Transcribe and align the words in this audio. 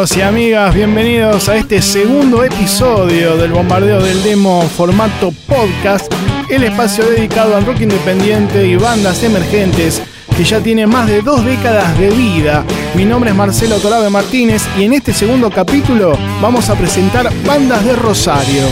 Amigos 0.00 0.16
y 0.16 0.22
amigas, 0.22 0.74
bienvenidos 0.74 1.50
a 1.50 1.56
este 1.56 1.82
segundo 1.82 2.42
episodio 2.42 3.36
del 3.36 3.52
Bombardeo 3.52 4.00
del 4.00 4.22
Demo 4.22 4.62
formato 4.62 5.30
podcast, 5.46 6.10
el 6.48 6.64
espacio 6.64 7.04
dedicado 7.04 7.54
al 7.54 7.66
rock 7.66 7.82
independiente 7.82 8.66
y 8.66 8.76
bandas 8.76 9.22
emergentes 9.22 10.00
que 10.34 10.42
ya 10.42 10.58
tiene 10.60 10.86
más 10.86 11.06
de 11.06 11.20
dos 11.20 11.44
décadas 11.44 11.98
de 11.98 12.08
vida. 12.12 12.64
Mi 12.94 13.04
nombre 13.04 13.28
es 13.28 13.36
Marcelo 13.36 13.76
Torabe 13.76 14.08
Martínez 14.08 14.62
y 14.78 14.84
en 14.84 14.94
este 14.94 15.12
segundo 15.12 15.50
capítulo 15.50 16.16
vamos 16.40 16.70
a 16.70 16.76
presentar 16.76 17.30
bandas 17.44 17.84
de 17.84 17.94
Rosario. 17.94 18.62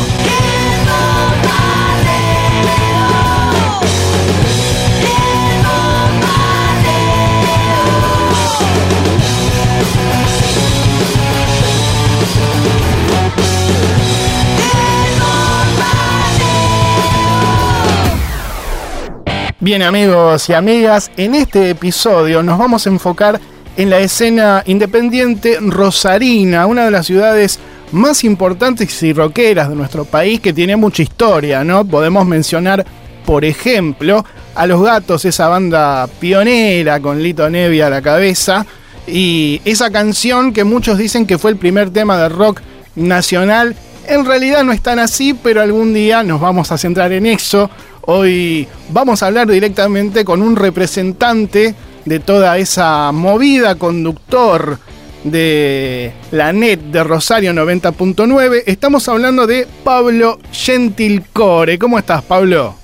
Bien 19.68 19.82
amigos 19.82 20.48
y 20.48 20.54
amigas, 20.54 21.10
en 21.18 21.34
este 21.34 21.68
episodio 21.68 22.42
nos 22.42 22.58
vamos 22.58 22.86
a 22.86 22.88
enfocar 22.88 23.38
en 23.76 23.90
la 23.90 23.98
escena 23.98 24.62
independiente 24.64 25.58
rosarina, 25.60 26.64
una 26.64 26.86
de 26.86 26.90
las 26.90 27.04
ciudades 27.04 27.58
más 27.92 28.24
importantes 28.24 29.02
y 29.02 29.12
rockeras 29.12 29.68
de 29.68 29.76
nuestro 29.76 30.06
país 30.06 30.40
que 30.40 30.54
tiene 30.54 30.76
mucha 30.76 31.02
historia, 31.02 31.64
¿no? 31.64 31.84
Podemos 31.84 32.24
mencionar, 32.24 32.86
por 33.26 33.44
ejemplo, 33.44 34.24
a 34.54 34.66
Los 34.66 34.82
Gatos, 34.82 35.26
esa 35.26 35.48
banda 35.48 36.06
pionera 36.18 36.98
con 37.00 37.22
Lito 37.22 37.50
Nevia 37.50 37.88
a 37.88 37.90
la 37.90 38.00
cabeza, 38.00 38.64
y 39.06 39.60
esa 39.66 39.90
canción 39.90 40.54
que 40.54 40.64
muchos 40.64 40.96
dicen 40.96 41.26
que 41.26 41.36
fue 41.36 41.50
el 41.50 41.58
primer 41.58 41.90
tema 41.90 42.16
de 42.16 42.30
rock 42.30 42.62
nacional. 42.96 43.76
En 44.06 44.24
realidad 44.24 44.64
no 44.64 44.72
es 44.72 44.80
tan 44.80 44.98
así, 44.98 45.34
pero 45.34 45.60
algún 45.60 45.92
día 45.92 46.22
nos 46.22 46.40
vamos 46.40 46.72
a 46.72 46.78
centrar 46.78 47.12
en 47.12 47.26
eso. 47.26 47.68
Hoy 48.10 48.66
vamos 48.88 49.22
a 49.22 49.26
hablar 49.26 49.48
directamente 49.48 50.24
con 50.24 50.40
un 50.40 50.56
representante 50.56 51.74
de 52.06 52.20
toda 52.20 52.56
esa 52.56 53.12
movida, 53.12 53.74
conductor 53.74 54.78
de 55.24 56.14
la 56.30 56.54
net 56.54 56.78
de 56.78 57.04
Rosario 57.04 57.52
90.9. 57.52 58.62
Estamos 58.64 59.06
hablando 59.10 59.46
de 59.46 59.66
Pablo 59.84 60.38
Gentilcore. 60.52 61.78
¿Cómo 61.78 61.98
estás, 61.98 62.22
Pablo? 62.22 62.76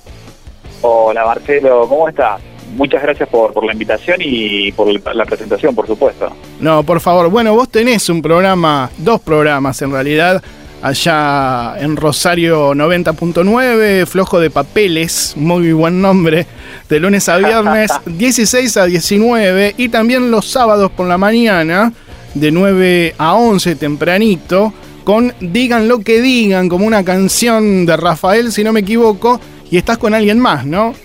Hola, 0.81 1.25
Marcelo, 1.25 1.87
¿cómo 1.89 2.07
estás? 2.07 2.39
Muchas 2.75 3.01
gracias 3.01 3.27
por, 3.27 3.51
por 3.51 3.65
la 3.65 3.73
invitación 3.73 4.17
y 4.19 4.71
por 4.73 4.87
la 5.15 5.25
presentación, 5.25 5.73
por 5.73 5.87
supuesto. 5.87 6.29
No, 6.59 6.83
por 6.83 6.99
favor. 6.99 7.31
Bueno, 7.31 7.55
vos 7.55 7.69
tenés 7.69 8.09
un 8.09 8.21
programa, 8.21 8.91
dos 8.99 9.21
programas 9.21 9.81
en 9.81 9.91
realidad, 9.91 10.43
allá 10.81 11.75
en 11.79 11.95
Rosario 11.95 12.73
90.9, 12.73 14.05
Flojo 14.05 14.39
de 14.39 14.49
Papeles, 14.49 15.33
muy 15.35 15.73
buen 15.73 16.01
nombre, 16.01 16.45
de 16.89 16.99
lunes 16.99 17.27
a 17.29 17.37
viernes 17.37 17.91
16 18.05 18.77
a 18.77 18.85
19 18.85 19.75
y 19.77 19.89
también 19.89 20.31
los 20.31 20.45
sábados 20.45 20.91
por 20.91 21.07
la 21.07 21.17
mañana 21.17 21.91
de 22.33 22.51
9 22.51 23.15
a 23.17 23.35
11 23.35 23.75
tempranito 23.75 24.73
con 25.03 25.33
Digan 25.39 25.87
lo 25.87 25.99
que 25.99 26.21
digan, 26.21 26.67
como 26.67 26.85
una 26.85 27.05
canción 27.05 27.85
de 27.85 27.95
Rafael, 27.95 28.51
si 28.51 28.63
no 28.63 28.73
me 28.73 28.79
equivoco, 28.81 29.39
y 29.69 29.77
estás 29.77 29.97
con 29.97 30.13
alguien 30.13 30.39
más, 30.39 30.65
¿no? 30.65 30.95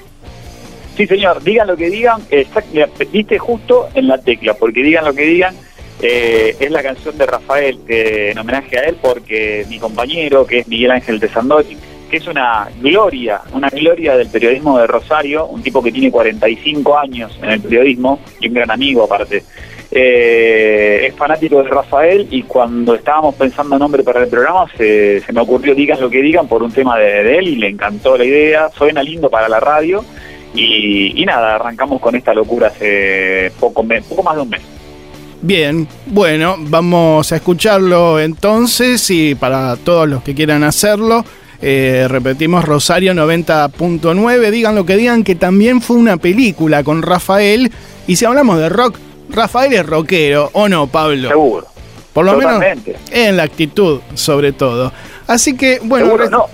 Sí, 0.97 1.07
señor, 1.07 1.43
digan 1.43 1.69
lo 1.69 1.77
que 1.77 1.91
digan, 1.91 2.21
viste 3.13 3.39
justo 3.39 3.89
en 3.95 4.09
la 4.09 4.19
tecla, 4.19 4.55
porque 4.55 4.83
digan 4.83 5.05
lo 5.05 5.15
que 5.15 5.23
digan 5.23 5.55
eh, 6.03 6.57
es 6.59 6.71
la 6.71 6.83
canción 6.83 7.17
de 7.19 7.27
Rafael, 7.27 7.79
en 7.89 8.39
homenaje 8.39 8.79
a 8.79 8.85
él, 8.85 8.97
porque 9.01 9.67
mi 9.69 9.79
compañero, 9.79 10.47
que 10.47 10.61
es 10.61 10.69
Miguel 10.69 10.93
Ángel 10.93 11.19
de 11.19 11.29
Sandotti, 11.29 11.77
que 12.11 12.17
es 12.17 12.27
una 12.27 12.69
gloria, 12.81 13.41
una 13.53 13.69
gloria 13.69 14.17
del 14.17 14.29
periodismo 14.29 14.79
de 14.79 14.87
Rosario, 14.87 15.47
un 15.47 15.63
tipo 15.63 15.83
que 15.83 15.93
tiene 15.93 16.11
45 16.11 16.99
años 16.99 17.39
en 17.43 17.51
el 17.51 17.61
periodismo 17.61 18.19
y 18.41 18.49
un 18.49 18.55
gran 18.55 18.71
amigo 18.71 19.05
aparte. 19.05 19.45
Eh, 19.93 21.07
es 21.07 21.15
fanático 21.15 21.63
de 21.63 21.69
Rafael 21.69 22.29
y 22.31 22.43
cuando 22.45 22.95
estábamos 22.95 23.35
pensando 23.35 23.77
nombre 23.77 24.05
para 24.05 24.23
el 24.23 24.29
programa 24.29 24.67
se, 24.77 25.21
me 25.33 25.41
ocurrió 25.41 25.75
digan 25.75 26.01
lo 26.01 26.09
que 26.09 26.23
digan 26.23 26.47
por 26.47 26.63
un 26.63 26.71
tema 26.71 26.97
de, 26.97 27.39
él 27.39 27.49
y 27.49 27.57
le 27.57 27.69
encantó 27.69 28.17
la 28.17 28.25
idea, 28.25 28.71
suena 28.71 29.03
lindo 29.03 29.29
para 29.29 29.49
la 29.49 29.59
radio 29.59 30.05
y, 30.55 31.25
nada, 31.25 31.57
arrancamos 31.57 32.01
con 32.01 32.15
esta 32.15 32.35
locura 32.35 32.69
hace 32.69 33.53
poco, 33.59 33.85
poco 34.09 34.23
más 34.23 34.37
de 34.37 34.43
un 34.43 34.49
mes. 34.49 34.80
Bien, 35.43 35.89
bueno, 36.07 36.57
vamos 36.59 37.33
a 37.33 37.37
escucharlo 37.37 38.21
entonces 38.21 39.11
y 39.11 39.35
para 39.35 39.77
todos 39.77 40.07
los 40.07 40.23
que 40.23 40.35
quieran 40.35 40.63
hacerlo, 40.65 41.25
eh, 41.63 42.07
repetimos 42.09 42.65
Rosario 42.67 43.15
90.9, 43.15 44.51
digan 44.51 44.75
lo 44.75 44.85
que 44.85 44.97
digan 44.99 45.25
que 45.25 45.35
también 45.35 45.81
fue 45.81 45.97
una 45.97 46.19
película 46.19 46.85
con 46.85 47.01
Rafael 47.01 47.73
y 48.07 48.17
si 48.17 48.27
hablamos 48.27 48.59
de 48.59 48.69
rock, 48.69 48.99
Rafael 49.31 49.73
es 49.73 49.87
rockero, 49.87 50.51
¿o 50.53 50.69
no, 50.69 50.89
Pablo? 50.89 51.29
Seguro. 51.29 51.67
Por 52.13 52.27
lo 52.27 52.37
menos 52.37 52.63
en 53.11 53.37
la 53.37 53.45
actitud, 53.45 54.01
sobre 54.15 54.53
todo. 54.53 54.93
Así 55.27 55.57
que, 55.57 55.81
bueno, 55.83 56.07
seguro, 56.07 56.31
no. 56.31 56.47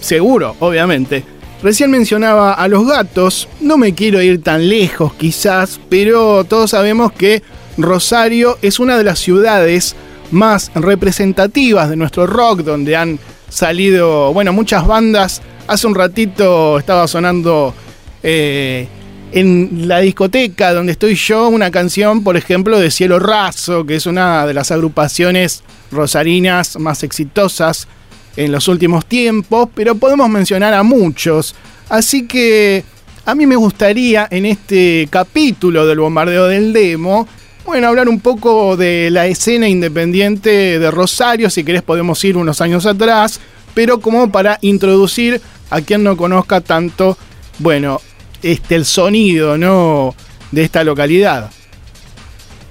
seguro, 0.00 0.56
obviamente. 0.60 1.24
Recién 1.62 1.90
mencionaba 1.90 2.54
a 2.54 2.66
los 2.66 2.86
gatos, 2.86 3.48
no 3.60 3.76
me 3.76 3.94
quiero 3.94 4.22
ir 4.22 4.42
tan 4.42 4.68
lejos 4.68 5.12
quizás, 5.14 5.80
pero 5.88 6.44
todos 6.44 6.70
sabemos 6.70 7.12
que 7.12 7.42
Rosario 7.78 8.58
es 8.62 8.78
una 8.80 8.98
de 8.98 9.04
las 9.04 9.18
ciudades 9.18 9.94
más 10.30 10.70
representativas 10.74 11.90
de 11.90 11.96
nuestro 11.96 12.26
rock, 12.26 12.60
donde 12.60 12.96
han 12.96 13.18
salido, 13.48 14.32
bueno, 14.32 14.52
muchas 14.52 14.86
bandas. 14.86 15.42
Hace 15.66 15.86
un 15.86 15.94
ratito 15.94 16.78
estaba 16.78 17.06
sonando 17.06 17.74
eh, 18.22 18.88
en 19.32 19.88
la 19.88 20.00
discoteca 20.00 20.72
donde 20.72 20.92
estoy 20.92 21.14
yo 21.14 21.48
una 21.48 21.70
canción, 21.70 22.22
por 22.22 22.36
ejemplo, 22.36 22.78
de 22.78 22.90
Cielo 22.90 23.18
Raso, 23.18 23.86
que 23.86 23.96
es 23.96 24.06
una 24.06 24.46
de 24.46 24.54
las 24.54 24.70
agrupaciones 24.70 25.62
rosarinas 25.90 26.78
más 26.78 27.02
exitosas 27.02 27.88
en 28.36 28.52
los 28.52 28.68
últimos 28.68 29.06
tiempos, 29.06 29.68
pero 29.74 29.94
podemos 29.94 30.28
mencionar 30.28 30.74
a 30.74 30.82
muchos. 30.82 31.54
Así 31.88 32.26
que 32.26 32.84
a 33.24 33.34
mí 33.34 33.46
me 33.46 33.56
gustaría 33.56 34.26
en 34.30 34.46
este 34.46 35.08
capítulo 35.10 35.86
del 35.86 36.00
bombardeo 36.00 36.46
del 36.46 36.72
demo 36.72 37.28
bueno, 37.64 37.88
hablar 37.88 38.08
un 38.08 38.20
poco 38.20 38.76
de 38.76 39.10
la 39.10 39.26
escena 39.26 39.68
independiente 39.68 40.78
de 40.78 40.90
Rosario, 40.90 41.50
si 41.50 41.64
querés 41.64 41.82
podemos 41.82 42.22
ir 42.24 42.36
unos 42.36 42.60
años 42.60 42.86
atrás, 42.86 43.40
pero 43.74 44.00
como 44.00 44.30
para 44.30 44.58
introducir 44.60 45.40
a 45.70 45.80
quien 45.80 46.02
no 46.02 46.16
conozca 46.16 46.60
tanto, 46.60 47.16
bueno, 47.58 48.00
este 48.42 48.74
el 48.74 48.84
sonido, 48.84 49.56
¿no? 49.56 50.14
de 50.52 50.62
esta 50.62 50.84
localidad. 50.84 51.50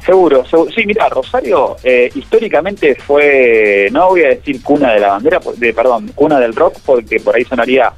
Seguro, 0.06 0.44
sí, 0.46 0.86
mira, 0.86 1.10
Rosario 1.10 1.78
eh, 1.84 2.10
históricamente 2.16 2.96
fue, 2.96 3.88
no 3.92 4.10
voy 4.10 4.24
a 4.24 4.30
decir 4.30 4.62
cuna 4.64 4.94
de 4.94 5.00
la 5.00 5.10
bandera, 5.10 5.40
de, 5.58 5.74
perdón, 5.74 6.12
cuna 6.16 6.40
del 6.40 6.56
rock, 6.56 6.78
porque 6.86 7.20
por 7.20 7.36
ahí 7.36 7.44
sonaría 7.46 7.94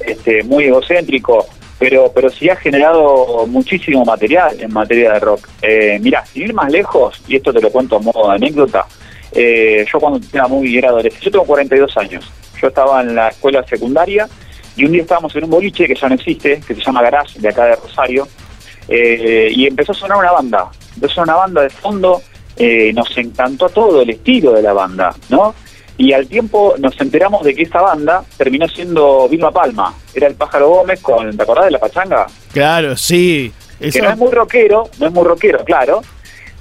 este, 0.00 0.44
muy 0.44 0.64
egocéntrico, 0.64 1.46
pero 1.78 2.10
pero 2.14 2.30
sí 2.30 2.48
ha 2.48 2.56
generado 2.56 3.46
muchísimo 3.46 4.04
material 4.04 4.60
en 4.60 4.72
materia 4.72 5.12
de 5.12 5.20
rock. 5.20 5.48
Eh, 5.62 5.98
mirá, 6.00 6.24
sin 6.26 6.44
ir 6.44 6.54
más 6.54 6.70
lejos, 6.70 7.20
y 7.28 7.36
esto 7.36 7.52
te 7.52 7.60
lo 7.60 7.70
cuento 7.70 7.96
a 7.96 8.00
modo 8.00 8.28
de 8.28 8.36
anécdota, 8.36 8.86
eh, 9.32 9.84
yo 9.90 10.00
cuando 10.00 10.20
era 10.32 10.48
muy 10.48 10.76
era 10.76 10.88
adolescente, 10.88 11.24
yo 11.24 11.30
tengo 11.30 11.44
42 11.44 11.96
años, 11.96 12.30
yo 12.60 12.68
estaba 12.68 13.02
en 13.02 13.14
la 13.14 13.28
escuela 13.28 13.64
secundaria 13.66 14.28
y 14.76 14.84
un 14.84 14.92
día 14.92 15.02
estábamos 15.02 15.34
en 15.36 15.44
un 15.44 15.50
boliche 15.50 15.86
que 15.86 15.94
ya 15.94 16.08
no 16.08 16.14
existe, 16.14 16.60
que 16.66 16.74
se 16.74 16.80
llama 16.80 17.02
Garage, 17.02 17.40
de 17.40 17.48
acá 17.48 17.66
de 17.66 17.76
Rosario, 17.76 18.28
eh, 18.88 19.50
y 19.54 19.66
empezó 19.66 19.92
a 19.92 19.94
sonar 19.94 20.18
una 20.18 20.32
banda, 20.32 20.70
empezó 20.94 21.12
a 21.12 21.14
sonar 21.16 21.34
una 21.34 21.44
banda 21.44 21.62
de 21.62 21.70
fondo, 21.70 22.22
eh, 22.56 22.92
nos 22.94 23.16
encantó 23.18 23.68
todo 23.68 24.02
el 24.02 24.10
estilo 24.10 24.52
de 24.52 24.62
la 24.62 24.72
banda, 24.72 25.14
¿no? 25.28 25.54
Y 25.98 26.12
al 26.12 26.28
tiempo 26.28 26.74
nos 26.78 26.98
enteramos 27.00 27.44
de 27.44 27.54
que 27.54 27.62
esa 27.62 27.82
banda 27.82 28.24
terminó 28.36 28.68
siendo 28.68 29.28
Vilma 29.28 29.50
Palma. 29.50 29.92
Era 30.14 30.28
el 30.28 30.34
Pájaro 30.36 30.68
Gómez 30.68 31.00
con, 31.00 31.36
¿te 31.36 31.42
acordás 31.42 31.66
de 31.66 31.72
la 31.72 31.80
pachanga? 31.80 32.26
Claro, 32.52 32.96
sí. 32.96 33.52
Que 33.80 34.00
no 34.00 34.10
es 34.10 34.16
muy 34.16 34.30
rockero, 34.30 34.88
no 35.00 35.06
es 35.08 35.12
muy 35.12 35.24
rockero, 35.24 35.64
claro. 35.64 36.00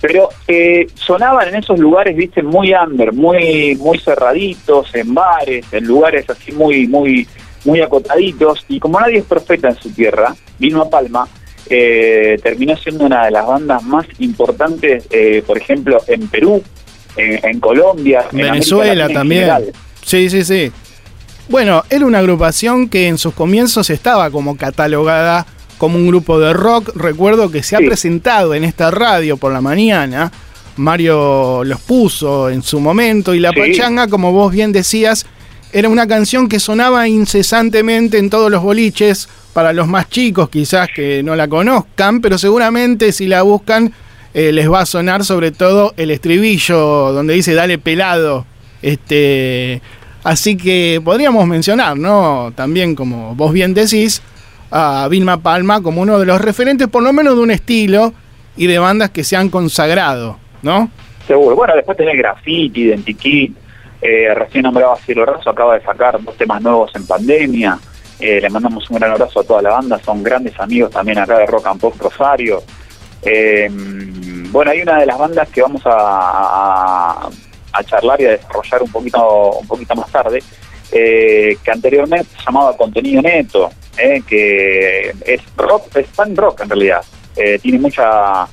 Pero 0.01 0.29
eh, 0.47 0.87
sonaban 0.95 1.49
en 1.49 1.55
esos 1.55 1.79
lugares, 1.79 2.15
viste, 2.15 2.41
muy 2.41 2.73
under, 2.73 3.13
muy, 3.13 3.75
muy 3.75 3.99
cerraditos, 3.99 4.93
en 4.95 5.13
bares, 5.13 5.65
en 5.71 5.85
lugares 5.85 6.27
así 6.29 6.51
muy, 6.51 6.87
muy, 6.87 7.27
muy 7.63 7.81
acotaditos. 7.81 8.65
Y 8.67 8.79
como 8.79 8.99
nadie 8.99 9.19
es 9.19 9.25
profeta 9.25 9.69
en 9.69 9.75
su 9.75 9.91
tierra, 9.91 10.35
Vilma 10.57 10.89
Palma 10.89 11.27
eh, 11.69 12.39
terminó 12.41 12.75
siendo 12.77 13.05
una 13.05 13.25
de 13.25 13.31
las 13.31 13.45
bandas 13.45 13.83
más 13.83 14.05
importantes, 14.19 15.07
eh, 15.11 15.43
por 15.45 15.57
ejemplo, 15.57 15.99
en 16.07 16.27
Perú, 16.27 16.63
en, 17.17 17.59
Colombia, 17.59 18.25
Venezuela 18.31 19.09
también. 19.09 19.49
Sí, 20.03 20.29
sí, 20.29 20.43
sí. 20.43 20.71
Bueno, 21.49 21.83
era 21.89 22.05
una 22.05 22.19
agrupación 22.19 22.89
que 22.89 23.07
en 23.07 23.17
sus 23.17 23.33
comienzos 23.33 23.89
estaba 23.89 24.29
como 24.31 24.57
catalogada 24.57 25.45
como 25.77 25.97
un 25.97 26.07
grupo 26.07 26.39
de 26.39 26.53
rock. 26.53 26.95
Recuerdo 26.95 27.51
que 27.51 27.63
se 27.63 27.75
ha 27.75 27.79
presentado 27.79 28.53
en 28.53 28.63
esta 28.63 28.91
radio 28.91 29.37
por 29.37 29.53
la 29.53 29.61
mañana 29.61 30.31
Mario 30.77 31.63
los 31.63 31.81
puso 31.81 32.49
en 32.49 32.61
su 32.61 32.79
momento 32.79 33.33
y 33.33 33.39
la 33.39 33.51
pachanga, 33.51 34.07
como 34.07 34.31
vos 34.31 34.51
bien 34.51 34.71
decías, 34.71 35.25
era 35.73 35.89
una 35.89 36.07
canción 36.07 36.47
que 36.47 36.59
sonaba 36.59 37.07
incesantemente 37.07 38.17
en 38.17 38.29
todos 38.29 38.49
los 38.49 38.63
boliches 38.63 39.27
para 39.53 39.73
los 39.73 39.87
más 39.87 40.09
chicos 40.09 40.49
quizás 40.49 40.87
que 40.95 41.23
no 41.23 41.35
la 41.35 41.47
conozcan, 41.47 42.21
pero 42.21 42.37
seguramente 42.37 43.11
si 43.11 43.27
la 43.27 43.41
buscan 43.41 43.91
eh, 44.33 44.51
les 44.51 44.71
va 44.71 44.81
a 44.81 44.85
sonar 44.85 45.23
sobre 45.23 45.51
todo 45.51 45.93
el 45.97 46.11
estribillo 46.11 47.11
donde 47.13 47.33
dice 47.33 47.53
dale 47.53 47.77
pelado. 47.77 48.45
Este, 48.81 49.81
así 50.23 50.57
que 50.57 51.01
podríamos 51.03 51.47
mencionar, 51.47 51.97
¿no? 51.97 52.51
También 52.55 52.95
como 52.95 53.35
vos 53.35 53.53
bien 53.53 53.73
decís, 53.73 54.21
a 54.71 55.07
Vilma 55.09 55.37
Palma 55.37 55.81
como 55.81 56.01
uno 56.01 56.19
de 56.19 56.25
los 56.25 56.39
referentes 56.39 56.87
por 56.87 57.03
lo 57.03 57.13
menos 57.13 57.35
de 57.35 57.41
un 57.41 57.51
estilo 57.51 58.13
y 58.55 58.67
de 58.67 58.79
bandas 58.79 59.11
que 59.11 59.23
se 59.23 59.35
han 59.35 59.49
consagrado, 59.49 60.37
¿no? 60.61 60.89
Seguro. 61.27 61.55
Bueno, 61.55 61.75
después 61.75 61.97
tenés 61.97 62.17
Graffiti, 62.17 62.83
Identikit, 62.83 63.55
eh, 64.01 64.33
recién 64.33 64.63
nombraba 64.63 64.95
Cielo 64.97 65.25
Razo, 65.25 65.49
acaba 65.49 65.75
de 65.77 65.83
sacar 65.83 66.21
dos 66.23 66.37
temas 66.37 66.61
nuevos 66.61 66.91
en 66.95 67.05
pandemia. 67.05 67.77
Eh, 68.19 68.41
le 68.41 68.49
mandamos 68.49 68.89
un 68.89 68.97
gran 68.97 69.11
abrazo 69.11 69.41
a 69.41 69.43
toda 69.43 69.61
la 69.61 69.71
banda, 69.71 69.99
son 69.99 70.23
grandes 70.23 70.59
amigos 70.59 70.91
también 70.91 71.19
acá 71.19 71.37
de 71.37 71.45
Rock 71.45 71.67
and 71.67 71.79
Pop 71.79 71.95
Rosario. 71.99 72.63
Eh, 73.23 73.67
bueno, 74.51 74.71
hay 74.71 74.81
una 74.81 74.99
de 74.99 75.05
las 75.05 75.17
bandas 75.17 75.49
que 75.49 75.61
vamos 75.61 75.81
a, 75.85 77.29
charlar 77.85 78.19
y 78.19 78.25
a 78.25 78.31
desarrollar 78.31 78.81
un 78.81 78.91
poquito, 78.91 79.51
un 79.51 79.67
poquito 79.67 79.95
más 79.95 80.11
tarde, 80.11 80.41
eh, 80.91 81.57
que 81.63 81.71
anteriormente 81.71 82.29
se 82.37 82.43
llamaba 82.45 82.75
Contenido 82.75 83.21
Neto, 83.21 83.69
que 83.95 85.13
es 85.25 85.41
rock, 85.55 85.95
es 85.97 86.07
fan 86.07 86.35
rock 86.35 86.61
en 86.61 86.69
realidad. 86.69 87.03
tiene 87.61 87.79
mucha 87.79 88.47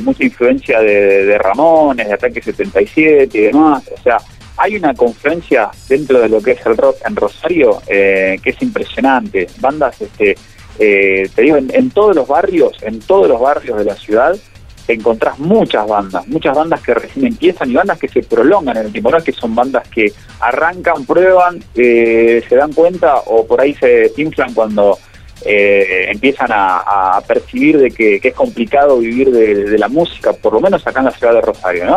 mucha 0.00 0.24
influencia 0.24 0.80
de, 0.80 1.24
de, 1.26 1.38
Ramones, 1.38 2.08
de 2.08 2.14
Ataque 2.14 2.42
77 2.42 3.38
y 3.38 3.40
demás. 3.42 3.84
O 3.94 4.02
sea, 4.02 4.18
hay 4.56 4.76
una 4.76 4.94
confluencia 4.94 5.70
dentro 5.88 6.20
de 6.20 6.28
lo 6.28 6.40
que 6.40 6.52
es 6.52 6.66
el 6.66 6.76
rock 6.76 6.96
en 7.06 7.16
Rosario 7.16 7.82
eh, 7.86 8.38
que 8.42 8.50
es 8.50 8.62
impresionante. 8.62 9.46
Bandas, 9.58 10.00
este, 10.00 10.36
eh, 10.78 11.28
te 11.34 11.42
digo, 11.42 11.56
en, 11.56 11.90
todos 11.90 12.14
los 12.16 12.26
barrios, 12.26 12.76
en 12.82 13.00
todos 13.00 13.28
los 13.28 13.40
barrios 13.40 13.78
de 13.78 13.84
la 13.84 13.94
ciudad, 13.94 14.36
encontrás 14.88 15.38
muchas 15.38 15.86
bandas, 15.86 16.26
muchas 16.26 16.56
bandas 16.56 16.80
que 16.80 16.94
recién 16.94 17.26
empiezan 17.26 17.70
y 17.70 17.74
bandas 17.74 17.98
que 17.98 18.08
se 18.08 18.22
prolongan 18.22 18.76
en 18.78 18.86
el 18.86 18.92
tiempo, 18.92 19.10
no 19.10 19.18
es 19.18 19.24
que 19.24 19.32
son 19.32 19.54
bandas 19.54 19.86
que 19.88 20.12
arrancan, 20.40 21.04
prueban, 21.06 21.62
eh, 21.74 22.42
se 22.48 22.56
dan 22.56 22.72
cuenta 22.72 23.16
o 23.26 23.46
por 23.46 23.60
ahí 23.60 23.74
se 23.74 23.86
desinflan 23.86 24.54
cuando 24.54 24.98
empiezan 25.44 26.50
a, 26.52 27.20
percibir 27.26 27.76
de 27.76 27.90
que, 27.90 28.20
es 28.22 28.34
complicado 28.34 28.98
vivir 28.98 29.32
de, 29.32 29.76
la 29.76 29.88
música, 29.88 30.32
por 30.32 30.52
lo 30.52 30.60
menos 30.60 30.86
acá 30.86 31.00
en 31.00 31.06
la 31.06 31.10
ciudad 31.10 31.34
de 31.34 31.40
Rosario, 31.40 31.84
¿no? 31.84 31.96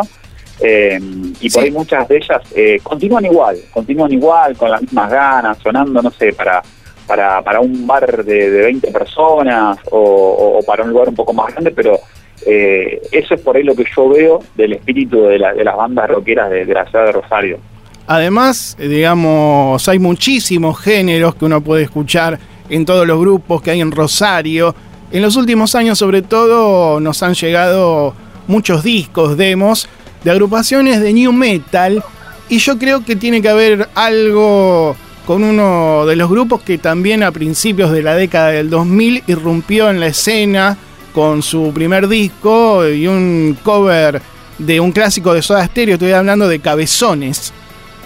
Eh, 0.60 0.98
y 1.40 1.50
por 1.50 1.64
ahí 1.64 1.70
muchas 1.70 2.08
de 2.08 2.16
ellas 2.16 2.40
eh, 2.54 2.80
continúan 2.82 3.26
igual, 3.26 3.58
continúan 3.70 4.12
igual, 4.12 4.56
con 4.56 4.70
las 4.70 4.80
mismas 4.80 5.10
ganas, 5.10 5.58
sonando, 5.58 6.00
no 6.00 6.10
sé, 6.10 6.32
para 6.32 6.62
para, 7.06 7.42
para 7.42 7.60
un 7.60 7.86
bar 7.86 8.24
de, 8.24 8.50
de 8.50 8.62
20 8.62 8.90
personas 8.90 9.78
o, 9.90 10.60
para 10.66 10.84
un 10.84 10.90
lugar 10.90 11.08
un 11.08 11.14
poco 11.14 11.32
más 11.32 11.52
grande, 11.52 11.70
pero 11.70 11.98
eh, 12.44 13.00
eso 13.12 13.34
es 13.34 13.40
por 13.40 13.56
ahí 13.56 13.62
lo 13.62 13.74
que 13.74 13.84
yo 13.94 14.08
veo 14.08 14.40
del 14.54 14.74
espíritu 14.74 15.22
de, 15.22 15.38
la, 15.38 15.54
de 15.54 15.64
las 15.64 15.76
bandas 15.76 16.08
rockeras 16.08 16.50
de, 16.50 16.64
de, 16.64 16.74
la 16.74 16.84
ciudad 16.86 17.06
de 17.06 17.12
Rosario. 17.12 17.58
Además, 18.06 18.76
digamos, 18.78 19.88
hay 19.88 19.98
muchísimos 19.98 20.78
géneros 20.78 21.34
que 21.34 21.44
uno 21.44 21.60
puede 21.60 21.84
escuchar 21.84 22.38
en 22.68 22.84
todos 22.84 23.06
los 23.06 23.18
grupos 23.18 23.62
que 23.62 23.72
hay 23.72 23.80
en 23.80 23.90
Rosario. 23.90 24.74
En 25.10 25.22
los 25.22 25.36
últimos 25.36 25.74
años, 25.74 25.98
sobre 25.98 26.22
todo, 26.22 27.00
nos 27.00 27.22
han 27.22 27.34
llegado 27.34 28.14
muchos 28.46 28.82
discos, 28.82 29.36
demos, 29.36 29.88
de 30.22 30.30
agrupaciones 30.30 31.00
de 31.00 31.12
new 31.12 31.32
metal 31.32 32.02
y 32.48 32.58
yo 32.58 32.78
creo 32.78 33.04
que 33.04 33.16
tiene 33.16 33.42
que 33.42 33.48
haber 33.48 33.88
algo 33.94 34.96
con 35.26 35.42
uno 35.42 36.06
de 36.06 36.14
los 36.14 36.30
grupos 36.30 36.62
que 36.62 36.78
también 36.78 37.24
a 37.24 37.32
principios 37.32 37.90
de 37.90 38.02
la 38.02 38.14
década 38.14 38.52
del 38.52 38.70
2000 38.70 39.24
irrumpió 39.26 39.90
en 39.90 39.98
la 39.98 40.06
escena 40.06 40.78
con 41.12 41.42
su 41.42 41.72
primer 41.74 42.06
disco 42.06 42.88
y 42.88 43.08
un 43.08 43.58
cover 43.62 44.22
de 44.56 44.78
un 44.78 44.92
clásico 44.92 45.34
de 45.34 45.42
Soda 45.42 45.66
Stereo, 45.66 45.94
estoy 45.94 46.12
hablando 46.12 46.48
de 46.48 46.60
Cabezones. 46.60 47.52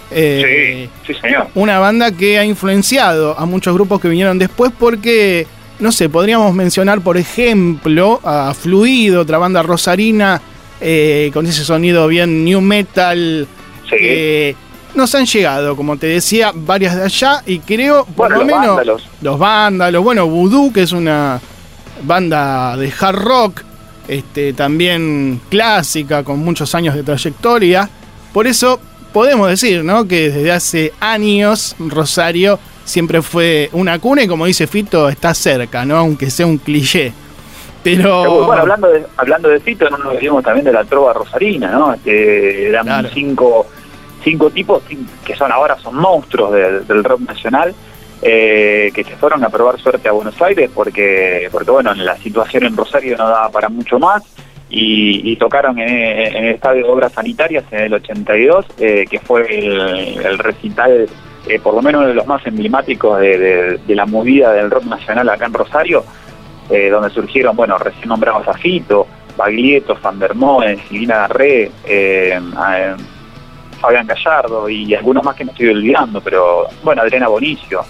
Eh, 0.09 0.89
sí, 1.05 1.13
sí, 1.13 1.21
señor. 1.21 1.47
Una 1.53 1.77
banda 1.77 2.11
que 2.11 2.39
ha 2.39 2.43
influenciado 2.43 3.37
a 3.37 3.45
muchos 3.45 3.73
grupos 3.75 4.01
que 4.01 4.09
vinieron 4.09 4.39
después 4.39 4.71
porque, 4.77 5.45
no 5.79 5.91
sé, 5.91 6.09
podríamos 6.09 6.53
mencionar, 6.55 7.01
por 7.01 7.17
ejemplo, 7.17 8.19
a 8.23 8.53
Fluido, 8.55 9.21
otra 9.21 9.37
banda 9.37 9.61
rosarina 9.61 10.41
eh, 10.81 11.29
con 11.33 11.45
ese 11.45 11.63
sonido 11.63 12.07
bien 12.07 12.43
new 12.43 12.61
metal. 12.61 13.47
Nos 14.95 15.15
han 15.15 15.25
llegado, 15.25 15.75
como 15.75 15.97
te 15.97 16.07
decía, 16.07 16.51
varias 16.53 16.95
de 16.95 17.03
allá 17.03 17.41
y 17.45 17.59
creo, 17.59 18.05
por 18.05 18.31
lo 18.31 18.45
menos, 18.45 18.81
los 19.21 19.39
vándalos, 19.39 20.03
bueno, 20.03 20.27
Voodoo, 20.27 20.71
que 20.73 20.83
es 20.83 20.91
una 20.91 21.39
banda 22.03 22.75
de 22.77 22.91
hard 22.99 23.15
rock, 23.15 23.61
este, 24.07 24.53
también 24.53 25.41
clásica, 25.49 26.23
con 26.23 26.39
muchos 26.39 26.73
años 26.75 26.95
de 26.95 27.03
trayectoria. 27.03 27.89
Por 28.33 28.47
eso 28.47 28.79
podemos 29.13 29.49
decir, 29.49 29.83
¿no? 29.83 30.07
Que 30.07 30.29
desde 30.29 30.51
hace 30.51 30.93
años 30.99 31.75
Rosario 31.79 32.59
siempre 32.83 33.21
fue 33.21 33.69
una 33.73 33.99
cuna 33.99 34.23
y 34.23 34.27
como 34.27 34.45
dice 34.45 34.67
Fito, 34.67 35.09
está 35.09 35.33
cerca, 35.33 35.85
¿no? 35.85 35.97
Aunque 35.97 36.29
sea 36.29 36.45
un 36.45 36.57
cliché. 36.57 37.13
Pero... 37.83 38.45
Bueno, 38.45 38.61
hablando 38.61 38.87
de, 38.89 39.05
hablando 39.17 39.49
de 39.49 39.59
Fito, 39.59 39.89
no 39.89 39.97
nos 39.97 40.07
olvidemos 40.07 40.43
también 40.43 40.65
de 40.65 40.73
la 40.73 40.83
trova 40.83 41.13
rosarina, 41.13 41.71
¿no? 41.71 41.93
Este, 41.93 42.69
eran 42.69 43.09
cinco, 43.13 43.67
cinco 44.23 44.49
tipos 44.49 44.83
que 45.25 45.35
son 45.35 45.51
ahora 45.51 45.77
son 45.77 45.95
monstruos 45.95 46.51
del 46.53 47.03
rock 47.03 47.21
nacional, 47.21 47.73
eh, 48.21 48.91
que 48.93 49.03
se 49.03 49.15
fueron 49.15 49.43
a 49.43 49.49
probar 49.49 49.79
suerte 49.79 50.07
a 50.07 50.11
Buenos 50.11 50.39
Aires 50.41 50.69
porque, 50.73 51.49
porque 51.51 51.71
bueno, 51.71 51.93
la 51.93 52.17
situación 52.17 52.65
en 52.65 52.77
Rosario 52.77 53.17
no 53.17 53.27
daba 53.27 53.49
para 53.49 53.69
mucho 53.69 53.99
más. 53.99 54.23
Y, 54.73 55.35
tocaron 55.35 55.77
en, 55.79 55.89
el 55.89 56.55
Estadio 56.55 56.85
de 56.85 56.89
Obras 56.89 57.11
Sanitarias 57.11 57.65
en 57.71 57.81
el 57.81 57.93
82, 57.93 58.67
eh, 58.79 59.05
que 59.09 59.19
fue 59.19 59.41
el, 59.53 60.39
recital, 60.39 61.09
eh, 61.45 61.59
por 61.59 61.73
lo 61.73 61.81
menos 61.81 61.99
uno 61.99 62.07
de 62.07 62.13
los 62.13 62.25
más 62.25 62.45
emblemáticos 62.47 63.19
de, 63.19 63.79
de 63.85 63.95
la 63.95 64.05
movida 64.05 64.53
del 64.53 64.71
rock 64.71 64.85
nacional 64.85 65.27
acá 65.27 65.47
en 65.47 65.53
Rosario, 65.53 66.05
eh, 66.71 66.89
donde 66.89 67.09
surgieron, 67.09 67.53
bueno, 67.53 67.77
recién 67.77 68.07
nombramos 68.07 68.47
a 68.47 68.53
Fito, 68.53 69.05
Baglietto, 69.35 69.97
Van 70.01 70.17
Silvina 70.87 71.15
Garré, 71.17 71.69
eh, 71.85 72.39
Fabián 73.81 74.07
Gallardo 74.07 74.69
y 74.69 74.93
algunos 74.93 75.23
más 75.23 75.35
que 75.35 75.43
me 75.43 75.51
estoy 75.51 75.69
olvidando, 75.69 76.21
pero 76.21 76.67
bueno, 76.83 77.01
Adriana 77.01 77.27
Bonicio. 77.27 77.81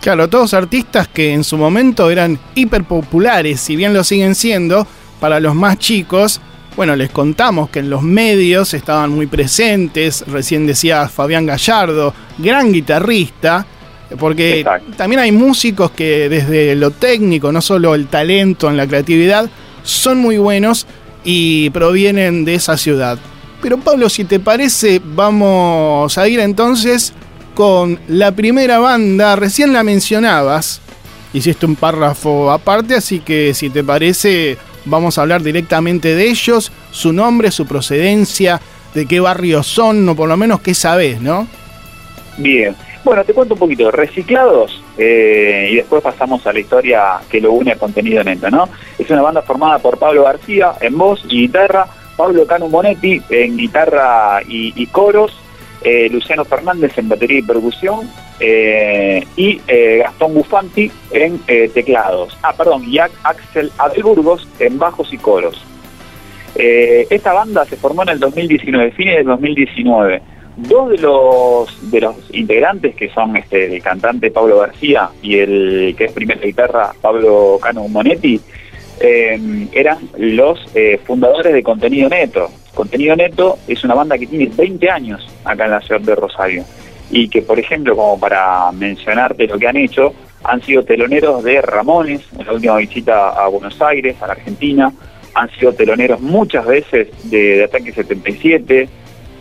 Claro, 0.00 0.28
todos 0.28 0.54
artistas 0.54 1.08
que 1.08 1.32
en 1.32 1.44
su 1.44 1.56
momento 1.56 2.10
eran 2.10 2.38
hiper 2.54 2.84
populares, 2.84 3.60
si 3.60 3.76
bien 3.76 3.94
lo 3.94 4.02
siguen 4.02 4.34
siendo, 4.34 4.86
para 5.20 5.40
los 5.40 5.54
más 5.54 5.78
chicos, 5.78 6.40
bueno, 6.76 6.96
les 6.96 7.10
contamos 7.10 7.68
que 7.68 7.80
en 7.80 7.90
los 7.90 8.02
medios 8.02 8.72
estaban 8.74 9.10
muy 9.10 9.26
presentes, 9.26 10.24
recién 10.26 10.66
decía 10.66 11.08
Fabián 11.08 11.44
Gallardo, 11.44 12.14
gran 12.38 12.72
guitarrista, 12.72 13.66
porque 14.18 14.64
también 14.96 15.20
hay 15.20 15.32
músicos 15.32 15.90
que 15.90 16.28
desde 16.28 16.74
lo 16.76 16.90
técnico, 16.90 17.52
no 17.52 17.60
solo 17.60 17.94
el 17.94 18.06
talento 18.08 18.68
en 18.70 18.76
la 18.76 18.86
creatividad, 18.86 19.50
son 19.82 20.18
muy 20.18 20.38
buenos 20.38 20.86
y 21.22 21.70
provienen 21.70 22.44
de 22.44 22.54
esa 22.54 22.76
ciudad. 22.76 23.18
Pero 23.62 23.78
Pablo, 23.78 24.08
si 24.08 24.24
te 24.24 24.40
parece, 24.40 25.00
vamos 25.04 26.16
a 26.16 26.28
ir 26.28 26.40
entonces 26.40 27.12
con 27.54 27.98
la 28.08 28.32
primera 28.32 28.78
banda, 28.78 29.36
recién 29.36 29.72
la 29.72 29.82
mencionabas, 29.82 30.80
hiciste 31.32 31.66
un 31.66 31.76
párrafo 31.76 32.50
aparte, 32.50 32.94
así 32.94 33.20
que 33.20 33.52
si 33.52 33.68
te 33.68 33.84
parece, 33.84 34.56
vamos 34.86 35.18
a 35.18 35.22
hablar 35.22 35.42
directamente 35.42 36.14
de 36.14 36.30
ellos, 36.30 36.72
su 36.90 37.12
nombre, 37.12 37.50
su 37.50 37.66
procedencia, 37.66 38.60
de 38.94 39.06
qué 39.06 39.20
barrio 39.20 39.62
son, 39.62 40.08
o 40.08 40.16
por 40.16 40.28
lo 40.28 40.36
menos 40.36 40.60
qué 40.60 40.74
sabes, 40.74 41.20
¿no? 41.20 41.46
Bien, 42.38 42.74
bueno, 43.04 43.24
te 43.24 43.34
cuento 43.34 43.54
un 43.54 43.60
poquito. 43.60 43.90
Reciclados, 43.90 44.82
eh, 44.96 45.68
y 45.70 45.76
después 45.76 46.02
pasamos 46.02 46.46
a 46.46 46.52
la 46.52 46.60
historia 46.60 47.20
que 47.28 47.40
lo 47.40 47.52
une 47.52 47.72
a 47.72 47.76
contenido 47.76 48.24
neto, 48.24 48.50
¿no? 48.50 48.68
Es 48.98 49.08
una 49.10 49.22
banda 49.22 49.42
formada 49.42 49.78
por 49.78 49.98
Pablo 49.98 50.24
García 50.24 50.72
en 50.80 50.96
voz 50.96 51.22
y 51.28 51.42
guitarra, 51.42 51.86
Pablo 52.20 52.46
Cano 52.46 52.68
Monetti 52.68 53.18
en 53.30 53.56
guitarra 53.56 54.42
y, 54.46 54.86
coros, 54.88 55.32
eh, 55.82 56.06
Luciano 56.10 56.44
Fernández 56.44 56.98
en 56.98 57.08
batería 57.08 57.38
y 57.38 57.42
percusión, 57.42 58.10
eh, 58.38 59.24
y 59.36 59.58
Gastón 60.00 60.34
Bufanti 60.34 60.92
en 61.12 61.38
teclados. 61.72 62.36
Ah, 62.42 62.52
perdón, 62.52 62.84
y 62.86 62.98
Axel 62.98 63.72
Adelburgos 63.78 64.46
en 64.58 64.78
bajos 64.78 65.10
y 65.14 65.16
coros. 65.16 65.64
esta 66.54 67.32
banda 67.32 67.64
se 67.64 67.76
formó 67.76 68.02
en 68.02 68.10
el 68.10 68.18
2019, 68.18 68.90
fines 68.90 69.16
del 69.16 69.26
2019 69.26 70.20
Dos 70.56 70.90
de 70.90 70.98
los 70.98 71.90
de 71.90 72.00
los 72.02 72.16
integrantes 72.32 72.94
que 72.94 73.08
son 73.10 73.34
este 73.34 73.74
el 73.74 73.82
cantante 73.82 74.30
Pablo 74.30 74.58
García 74.58 75.08
y 75.22 75.38
el 75.38 75.94
que 75.96 76.04
es 76.04 76.12
primera 76.12 76.40
guitarra 76.40 76.92
Pablo 77.00 77.58
Cano 77.62 77.88
Monetti 77.88 78.38
eh, 79.00 79.66
eran 79.72 79.98
los 80.18 80.60
eh, 80.74 81.00
fundadores 81.04 81.52
de 81.52 81.62
Contenido 81.62 82.08
Neto. 82.08 82.50
Contenido 82.74 83.16
Neto 83.16 83.58
es 83.66 83.82
una 83.82 83.94
banda 83.94 84.18
que 84.18 84.26
tiene 84.26 84.50
20 84.54 84.90
años 84.90 85.26
acá 85.44 85.64
en 85.64 85.70
la 85.72 85.80
ciudad 85.80 86.00
de 86.00 86.14
Rosario 86.14 86.64
y 87.10 87.28
que, 87.28 87.42
por 87.42 87.58
ejemplo, 87.58 87.96
como 87.96 88.20
para 88.20 88.70
mencionarte 88.72 89.46
lo 89.46 89.58
que 89.58 89.66
han 89.66 89.76
hecho, 89.76 90.14
han 90.44 90.62
sido 90.62 90.84
teloneros 90.84 91.42
de 91.42 91.60
Ramones 91.60 92.22
en 92.38 92.46
la 92.46 92.52
última 92.52 92.76
visita 92.76 93.30
a 93.30 93.48
Buenos 93.48 93.80
Aires, 93.82 94.16
a 94.20 94.26
la 94.26 94.34
Argentina, 94.34 94.92
han 95.34 95.50
sido 95.50 95.72
teloneros 95.72 96.20
muchas 96.20 96.66
veces 96.66 97.08
de, 97.30 97.64
Ataque 97.64 97.92
77, 97.92 98.88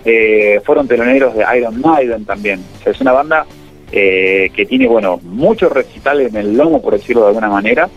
eh, 0.06 0.62
fueron 0.64 0.88
teloneros 0.88 1.36
de 1.36 1.46
Iron 1.58 1.80
Maiden 1.82 2.26
también. 2.26 2.64
O 2.80 2.84
sea, 2.84 2.92
es 2.92 3.02
una 3.02 3.12
banda 3.12 3.46
eh, 3.92 4.52
que 4.56 4.66
tiene, 4.66 4.88
bueno, 4.88 5.20
muchos 5.24 5.72
recitales 5.72 6.34
en 6.34 6.38
el 6.38 6.58
lomo, 6.58 6.82
por 6.82 6.94
decirlo 6.94 7.24
de 7.24 7.28
alguna 7.30 7.50
manera, 7.50 7.90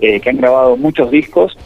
eh, 0.00 0.20
que 0.20 0.30
han 0.30 0.36
grabado 0.38 0.76
muchos 0.76 1.10
discos. 1.10 1.56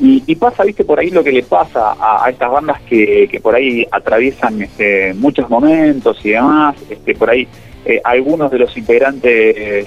Y, 0.00 0.36
pasa, 0.36 0.62
viste, 0.62 0.84
por 0.84 1.00
ahí 1.00 1.10
lo 1.10 1.24
que 1.24 1.32
le 1.32 1.42
pasa 1.42 1.96
a, 1.98 2.30
estas 2.30 2.52
bandas 2.52 2.80
que, 2.82 3.26
que, 3.28 3.40
por 3.40 3.56
ahí 3.56 3.84
atraviesan 3.90 4.62
este, 4.62 5.12
muchos 5.14 5.50
momentos 5.50 6.24
y 6.24 6.30
demás, 6.30 6.76
este, 6.88 7.16
por 7.16 7.30
ahí 7.30 7.48
algunos 8.04 8.48
de 8.52 8.58
los 8.60 8.76
integrantes, 8.76 9.86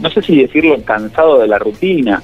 no 0.00 0.10
sé 0.10 0.22
si 0.22 0.42
decirlo, 0.42 0.76
cansados 0.84 1.42
de 1.42 1.46
la 1.46 1.60
rutina, 1.60 2.20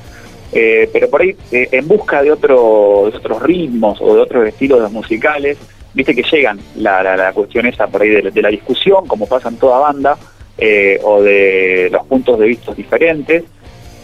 eh, 0.53 0.89
pero 0.93 1.11
por 1.11 1.21
ahí, 1.21 1.37
eh, 1.53 1.69
en 1.73 1.87
busca 1.87 2.23
de, 2.23 2.33
otro, 2.33 3.01
otros 3.03 3.43
ritmos 3.43 4.01
o 4.01 4.15
de 4.15 4.21
otros 4.21 4.49
estilos 4.49 4.91
musicales, 4.91 5.59
viste 5.93 6.15
que 6.15 6.23
llegan 6.23 6.59
la, 6.77 7.03
la, 7.03 7.33
cuestión 7.33 7.67
esa 7.67 7.87
por 7.87 8.03
ahí 8.03 8.09
de, 8.09 8.43
la 8.43 8.49
discusión, 8.49 9.07
como 9.07 9.27
pasa 9.27 9.49
en 9.49 9.57
toda 9.57 9.79
banda, 9.79 10.17
eh, 10.57 10.99
o 11.05 11.23
de 11.23 11.89
los 11.93 12.07
puntos 12.07 12.39
de 12.39 12.47
vista 12.47 12.73
diferentes. 12.73 13.45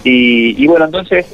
Y, 0.06 0.66
bueno, 0.66 0.84
entonces, 0.84 1.25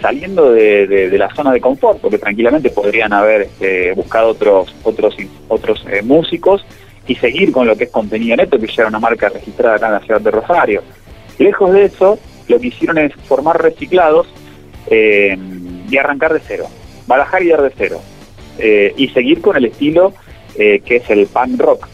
saliendo 0.00 0.52
de, 0.52 1.10
la 1.18 1.34
zona 1.34 1.52
de 1.52 1.60
confort, 1.60 2.00
porque 2.00 2.16
tranquilamente 2.16 2.70
podrían 2.70 3.12
haber 3.12 3.42
este, 3.42 3.92
buscado 3.92 4.28
otros, 4.28 4.72
otros, 4.84 5.16
otros 5.48 5.84
músicos 6.04 6.64
y 7.08 7.16
seguir 7.16 7.50
con 7.50 7.66
lo 7.66 7.76
que 7.76 7.84
es 7.84 7.90
contenido 7.90 8.36
neto, 8.36 8.56
que 8.56 8.68
ya 8.68 8.82
era 8.82 8.88
una 8.88 9.00
marca 9.00 9.28
registrada 9.28 9.74
acá 9.74 9.86
en 9.88 9.92
la 9.94 10.00
ciudad 10.00 10.20
de 10.20 10.30
Rosario. 10.30 10.82
Lejos 11.38 11.72
de 11.72 11.86
eso, 11.86 12.18
lo 12.46 12.60
que 12.60 12.68
hicieron 12.68 12.98
es 12.98 13.14
formar 13.26 13.60
reciclados 13.60 14.28
eh, 14.88 15.36
y 15.88 15.96
arrancar 15.96 16.32
de 16.32 16.40
cero, 16.46 16.66
barajar 17.06 17.42
y 17.42 17.48
dar 17.48 17.62
de 17.62 17.72
cero, 17.76 18.00
eh, 18.58 18.94
y 18.96 19.08
seguir 19.08 19.40
con 19.40 19.56
el 19.56 19.64
estilo 19.64 20.12
eh, 20.56 20.82
que 20.84 20.96
es 20.96 21.10
el 21.10 21.26
punk 21.26 21.60
rock. 21.60 21.88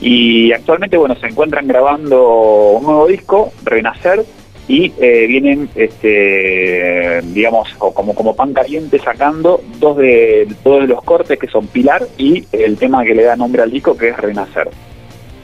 Y 0.00 0.52
actualmente, 0.52 0.96
bueno, 0.96 1.16
se 1.16 1.26
encuentran 1.26 1.66
grabando 1.66 2.70
un 2.70 2.84
nuevo 2.84 3.06
disco, 3.08 3.52
Renacer, 3.64 4.24
y 4.68 4.90
vienen, 4.98 5.70
este, 5.74 7.20
digamos, 7.32 7.68
como, 7.78 8.14
como 8.14 8.36
pan 8.36 8.52
caliente 8.52 8.98
sacando 8.98 9.62
dos 9.80 9.96
de, 9.96 10.46
dos 10.62 10.82
de 10.82 10.86
los 10.86 11.02
cortes 11.02 11.38
que 11.38 11.48
son 11.48 11.66
Pilar 11.66 12.06
y 12.18 12.44
el 12.52 12.76
tema 12.76 13.02
que 13.02 13.14
le 13.14 13.24
da 13.24 13.34
nombre 13.34 13.62
al 13.62 13.70
disco 13.70 13.96
que 13.96 14.10
es 14.10 14.16
Renacer. 14.16 14.68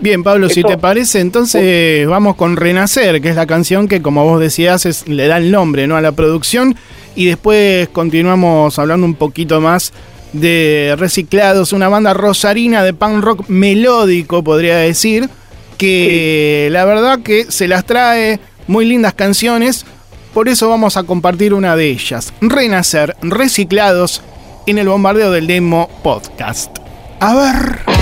Bien, 0.01 0.23
Pablo, 0.23 0.51
si 0.51 0.63
te 0.63 0.77
parece, 0.77 1.21
entonces 1.21 2.07
vamos 2.07 2.37
con 2.37 2.57
Renacer, 2.57 3.23
que 3.23 3.31
es 3.31 3.37
la 3.37 3.47
canción 3.47 3.89
que, 3.89 4.03
como 4.03 4.25
vos 4.25 4.39
decías, 4.39 5.09
le 5.09 5.27
da 5.27 5.39
el 5.39 5.51
nombre 5.51 5.87
¿no? 5.87 5.97
a 5.97 6.03
la 6.03 6.13
producción. 6.13 6.77
Y 7.15 7.27
después 7.27 7.89
continuamos 7.89 8.79
hablando 8.79 9.07
un 9.07 9.15
poquito 9.15 9.61
más 9.63 9.95
de 10.35 10.95
Reciclados, 10.99 11.73
una 11.73 11.89
banda 11.89 12.13
rosarina 12.13 12.83
de 12.83 12.93
punk 12.93 13.25
rock 13.25 13.49
melódico, 13.49 14.43
podría 14.43 14.77
decir, 14.77 15.31
que 15.79 16.69
la 16.71 16.85
verdad 16.85 17.21
que 17.23 17.51
se 17.51 17.69
las 17.69 17.87
trae 17.87 18.41
muy 18.67 18.85
lindas 18.85 19.15
canciones. 19.15 19.85
Por 20.33 20.49
eso 20.49 20.69
vamos 20.69 20.97
a 20.97 21.05
compartir 21.05 21.55
una 21.55 21.77
de 21.77 21.91
ellas, 21.91 22.33
Renacer, 22.41 23.17
Reciclados, 23.23 24.23
en 24.67 24.79
el 24.79 24.89
bombardeo 24.89 25.31
del 25.31 25.47
demo 25.47 25.89
podcast. 26.03 26.77
A 27.21 27.35
ver. 27.35 27.94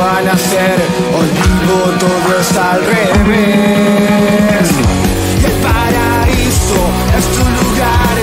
Vuelto 0.00 0.16
a 0.16 0.22
nacer, 0.22 0.76
hoy 1.14 1.28
vivo 1.42 1.78
todo 1.98 2.40
es 2.40 2.56
al 2.56 2.80
revés. 2.84 4.68
el 5.44 5.56
paraíso 5.66 6.80
es 7.18 7.26
tu 7.36 7.44
lugar, 7.60 8.16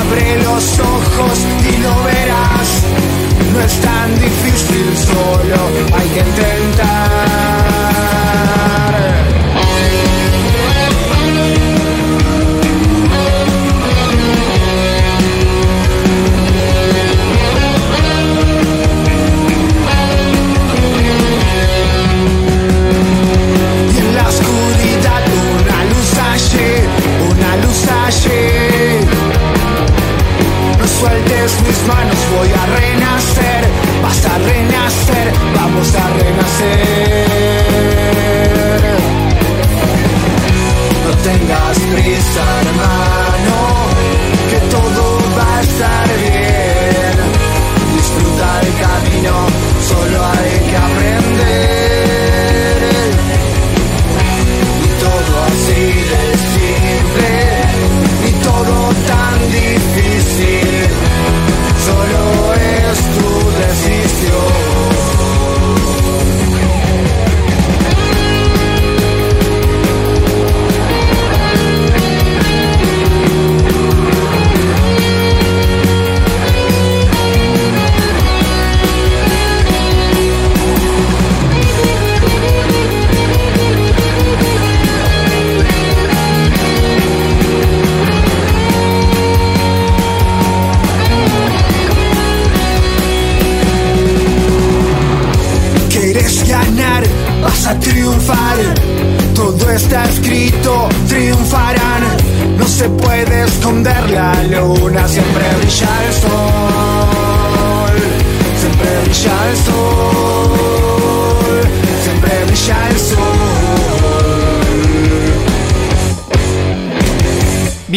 abre 0.00 0.42
los 0.42 0.78
ojos 0.78 1.36
y 1.62 1.76
lo 1.82 1.94
verás. 2.04 2.68
No 3.52 3.60
es 3.60 3.80
tan 3.80 4.18
difícil, 4.18 4.96
solo 4.96 5.60
hay 5.96 6.08
que 6.08 6.20
intentar. 6.20 6.47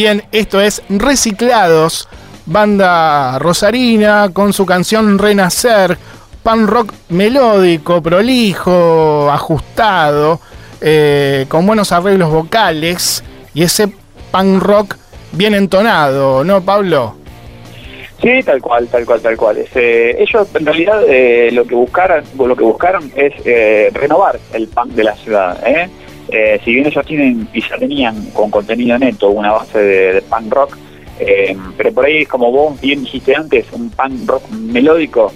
Bien, 0.02 0.24
esto 0.32 0.60
es 0.60 0.82
Reciclados, 0.90 2.10
banda 2.48 3.38
rosarina 3.38 4.32
con 4.34 4.52
su 4.52 4.66
canción 4.66 5.20
Renacer 5.20 5.96
pan 6.42 6.66
rock 6.66 6.92
melódico, 7.10 8.02
prolijo, 8.02 9.30
ajustado, 9.30 10.40
eh, 10.82 11.46
con 11.50 11.68
buenos 11.68 11.92
arreglos 11.92 12.32
vocales 12.32 13.24
y 13.54 13.62
ese 13.62 13.94
pan 14.32 14.60
rock 14.60 14.96
bien 15.34 15.54
entonado, 15.54 16.44
¿no, 16.44 16.64
Pablo? 16.64 17.18
Sí, 18.24 18.42
tal 18.44 18.60
cual, 18.60 18.88
tal 18.88 19.06
cual, 19.06 19.22
tal 19.22 19.38
cual. 19.38 19.58
Este, 19.60 20.20
ellos 20.20 20.48
en 20.56 20.66
realidad 20.66 21.04
eh, 21.08 21.52
lo 21.52 21.64
que 21.66 21.76
buscaron, 21.76 22.24
lo 22.40 22.56
que 22.56 22.64
buscaron 22.64 23.12
es 23.16 23.34
eh, 23.46 23.92
renovar 23.94 24.40
el 24.54 24.68
punk 24.68 24.94
de 24.94 25.04
la 25.04 25.16
ciudad. 25.16 25.64
¿Eh? 26.32 26.60
si 26.64 26.74
bien 26.74 26.88
ellos 26.88 27.06
tienen 27.06 27.48
y 27.54 27.62
ya 27.62 27.78
tenían 27.78 28.32
con 28.32 28.50
contenido 28.50 28.98
neto 28.98 29.30
una 29.30 29.52
base 29.52 29.80
de, 29.80 30.22
punk 30.24 30.54
rock, 30.54 30.78
pero 31.78 31.94
por 31.94 32.06
ahí, 32.06 32.26
como 32.26 32.52
vos 32.52 32.82
bien 32.82 33.04
dijiste 33.04 33.36
antes, 33.36 33.66
un 33.74 33.92
punk 33.92 34.28
rock 34.28 34.50
melódico, 34.50 35.32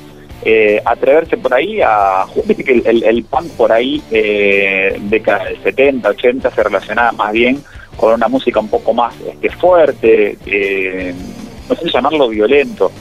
atreverse 0.83 1.37
por 1.37 1.53
ahí 1.53 1.79
a... 1.81 2.25
Que 2.47 2.81
el, 2.85 3.23
punk 3.23 3.51
por 3.51 3.71
ahí, 3.71 4.01
década 4.09 5.45
del 5.45 5.61
70, 5.61 6.09
80, 6.09 6.51
se 6.51 6.63
relacionaba 6.63 7.11
más 7.11 7.31
bien 7.33 7.63
con 7.95 8.13
una 8.13 8.27
música 8.27 8.59
un 8.59 8.67
poco 8.67 8.93
más 8.93 9.13
este, 9.21 9.49
fuerte, 9.51 10.37
no 11.69 11.75
sé 11.75 11.89
llamarlo 11.89 12.29
violento, 12.29 12.91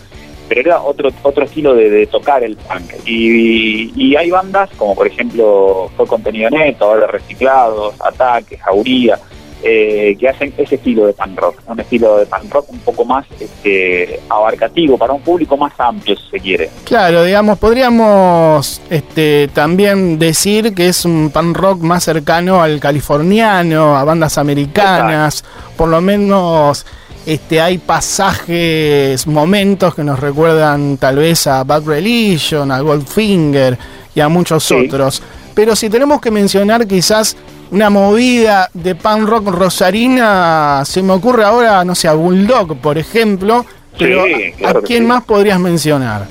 pero 0.49 0.61
era 0.61 0.83
otro 0.83 1.11
otro 1.23 1.45
estilo 1.45 1.75
de, 1.75 2.07
tocar 2.07 2.43
el 2.43 2.57
punk. 2.57 3.07
Y, 3.07 4.15
hay 4.17 4.31
bandas 4.31 4.71
como 4.77 4.95
por 4.95 5.07
ejemplo 5.07 5.91
Fue 5.97 6.07
Contenido 6.07 6.49
Neto, 6.51 6.85
ahora 6.85 7.07
Reciclados, 7.09 7.95
Ataque, 8.01 8.57
Jauría, 8.59 9.19
eh, 9.67 10.15
que 10.21 10.29
hacen 10.29 10.53
ese 10.59 10.75
estilo 10.75 11.07
de 11.07 11.15
punk 11.15 11.39
rock, 11.39 11.63
un 11.67 11.81
estilo 11.81 12.19
de 12.19 12.27
punk 12.27 12.53
rock 12.53 12.71
un 12.71 12.81
poco 12.81 13.05
más 13.07 13.27
este, 13.41 14.21
abarcativo, 14.29 14.99
para 14.99 15.15
un 15.15 15.23
público 15.23 15.57
más 15.57 15.73
amplio 15.79 16.17
si 16.17 16.31
se 16.31 16.39
quiere. 16.39 16.71
Claro, 16.85 17.25
digamos, 17.25 17.59
podríamos 17.59 18.83
este, 18.91 19.49
también 19.49 20.19
decir 20.19 20.75
que 20.75 20.89
es 20.89 21.07
un 21.07 21.31
punk 21.31 21.57
rock 21.57 21.81
más 21.81 22.05
cercano 22.05 22.63
al 22.63 22.79
californiano, 22.79 23.97
a 23.97 24.05
bandas 24.05 24.37
americanas, 24.37 25.45
por 25.79 25.89
lo 25.89 26.01
menos 26.03 26.85
este, 27.27 27.61
hay 27.61 27.79
pasajes, 27.79 29.27
momentos 29.27 29.95
que 29.95 30.05
nos 30.05 30.21
recuerdan 30.21 30.99
tal 30.99 31.17
vez 31.17 31.47
a 31.47 31.65
Bad 31.65 31.85
Religion, 31.87 32.71
a 32.71 32.81
Goldfinger 32.81 33.79
y 34.15 34.21
a 34.21 34.29
muchos 34.29 34.71
otros. 34.71 35.23
Pero 35.55 35.75
si 35.75 35.89
tenemos 35.89 36.21
que 36.21 36.31
mencionar 36.31 36.87
quizás 36.87 37.37
una 37.71 37.89
movida 37.89 38.69
de 38.75 38.95
punk 38.95 39.29
rock 39.29 39.49
rosarina, 39.49 40.83
se 40.85 41.03
me 41.03 41.13
ocurre 41.13 41.45
ahora, 41.45 41.85
no 41.85 41.95
sé, 41.95 42.09
a 42.09 42.15
Bulldog, 42.15 42.77
por 42.77 42.99
ejemplo. 42.99 43.65
Pero 43.99 44.25
¿a, 44.65 44.75
quién 44.83 45.07
más 45.07 45.25
podrías 45.25 45.59
mencionar? 45.59 46.27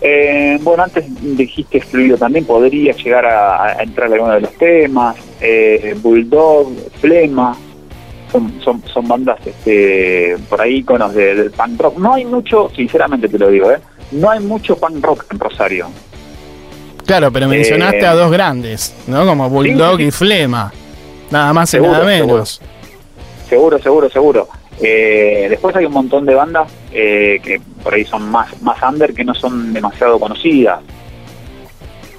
Eh, 0.00 0.58
bueno, 0.62 0.82
antes 0.82 1.04
dijiste 1.36 1.78
excluido 1.78 2.16
también, 2.16 2.46
podría 2.46 2.92
llegar 2.94 3.26
a, 3.26 3.82
entrar 3.82 4.08
en 4.08 4.14
alguno 4.14 4.34
de 4.34 4.40
los 4.40 4.54
temas. 4.54 5.16
Eh, 5.40 5.94
Bulldog, 6.00 6.72
Flema, 7.00 7.56
son, 8.30 8.82
son, 8.92 9.08
bandas 9.08 9.38
este, 9.44 10.36
por 10.48 10.60
ahí 10.60 10.76
iconos 10.76 11.14
del 11.14 11.50
punk 11.50 11.80
rock. 11.80 11.98
No 11.98 12.14
hay 12.14 12.24
mucho, 12.24 12.70
sinceramente 12.74 13.28
te 13.28 13.38
lo 13.38 13.48
digo, 13.48 13.70
¿eh? 13.70 13.78
no 14.12 14.30
hay 14.30 14.40
mucho 14.40 14.76
punk 14.76 15.04
rock 15.04 15.24
en 15.30 15.38
Rosario. 15.38 15.88
Claro, 17.06 17.32
pero 17.32 17.48
mencionaste 17.48 18.06
a 18.06 18.12
eh, 18.12 18.16
dos 18.16 18.30
grandes, 18.30 18.94
¿no? 19.06 19.26
Como 19.26 19.48
Bulldog 19.50 20.00
y 20.00 20.10
Flema. 20.10 20.72
Nada 21.30 21.52
más 21.52 21.72
y 21.74 21.80
nada 21.80 22.04
menos. 22.04 22.60
Seguro, 23.48 23.78
seguro, 23.78 24.10
seguro. 24.10 24.48
Eh, 24.80 25.46
después 25.50 25.74
hay 25.76 25.84
un 25.84 25.92
montón 25.92 26.24
de 26.24 26.34
bandas 26.34 26.70
eh, 26.92 27.40
que 27.42 27.60
por 27.82 27.94
ahí 27.94 28.04
son 28.04 28.30
más, 28.30 28.60
más 28.62 28.80
under 28.82 29.12
que 29.12 29.24
no 29.24 29.34
son 29.34 29.72
demasiado 29.72 30.18
conocidas. 30.18 30.80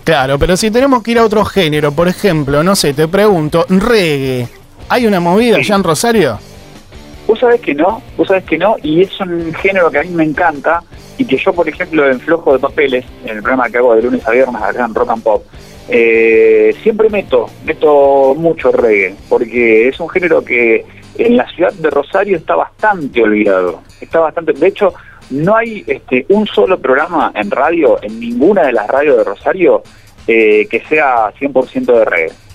Claro, 0.04 0.38
pero 0.40 0.58
si 0.58 0.72
tenemos 0.72 1.04
que 1.04 1.12
ir 1.12 1.20
a 1.20 1.26
otro 1.26 1.46
género, 1.46 1.92
por 1.92 2.08
ejemplo, 2.08 2.64
no 2.64 2.76
sé, 2.76 2.94
te 2.94 3.08
pregunto, 3.08 3.66
reggae. 3.70 4.48
¿Hay 4.92 5.08
una 5.08 5.22
movida 5.22 5.56
allá 5.56 5.76
en 5.76 5.86
Rosario? 5.86 6.38
Vos 7.26 7.40
sabés 7.40 7.62
que 7.62 7.74
no, 7.74 8.02
vos 8.18 8.28
sabés 8.28 8.44
que 8.44 8.58
no, 8.58 8.76
y 8.84 9.02
es 9.02 9.22
un 9.22 9.54
género 9.54 9.90
que 9.90 10.00
a 10.00 10.04
mí 10.04 10.10
me 10.10 10.26
encanta 10.26 10.84
y 11.18 11.24
que 11.24 11.38
yo, 11.38 11.54
por 11.54 11.70
ejemplo, 11.70 12.12
en 12.12 12.20
Flojo 12.20 12.52
de 12.52 12.60
Papeles, 12.60 13.06
en 13.24 13.38
el 13.38 13.42
programa 13.42 13.70
que 13.70 13.78
hago 13.78 13.96
de 13.96 14.02
lunes 14.02 14.28
a 14.28 14.32
viernes 14.32 14.62
acá 14.62 14.84
en 14.84 14.94
Rock 14.94 15.10
and 15.12 15.24
Pop, 15.24 15.46
eh, 15.88 16.76
siempre 16.84 17.10
meto, 17.10 17.50
meto 17.64 18.36
mucho 18.36 18.70
reggae, 18.74 19.16
porque 19.30 19.88
es 19.88 19.98
un 19.98 20.10
género 20.10 20.44
que 20.44 20.86
en 21.18 21.38
la 21.38 21.48
ciudad 21.48 21.72
de 21.72 21.90
Rosario 21.90 22.36
está 22.36 22.58
bastante 22.58 23.24
olvidado, 23.24 23.80
está 24.02 24.20
bastante, 24.20 24.52
de 24.52 24.68
hecho, 24.68 24.94
no 25.30 25.56
hay 25.56 25.86
este, 25.88 26.26
un 26.28 26.46
solo 26.48 26.78
programa 26.78 27.32
en 27.34 27.50
radio, 27.50 27.98
en 28.02 28.20
ninguna 28.20 28.64
de 28.64 28.74
las 28.74 28.90
radios 28.90 29.16
de 29.16 29.24
Rosario, 29.24 29.84
eh, 30.28 30.68
que 30.70 30.82
sea 30.82 31.32
100% 31.40 31.86
de 31.86 32.04
reggae. 32.04 32.51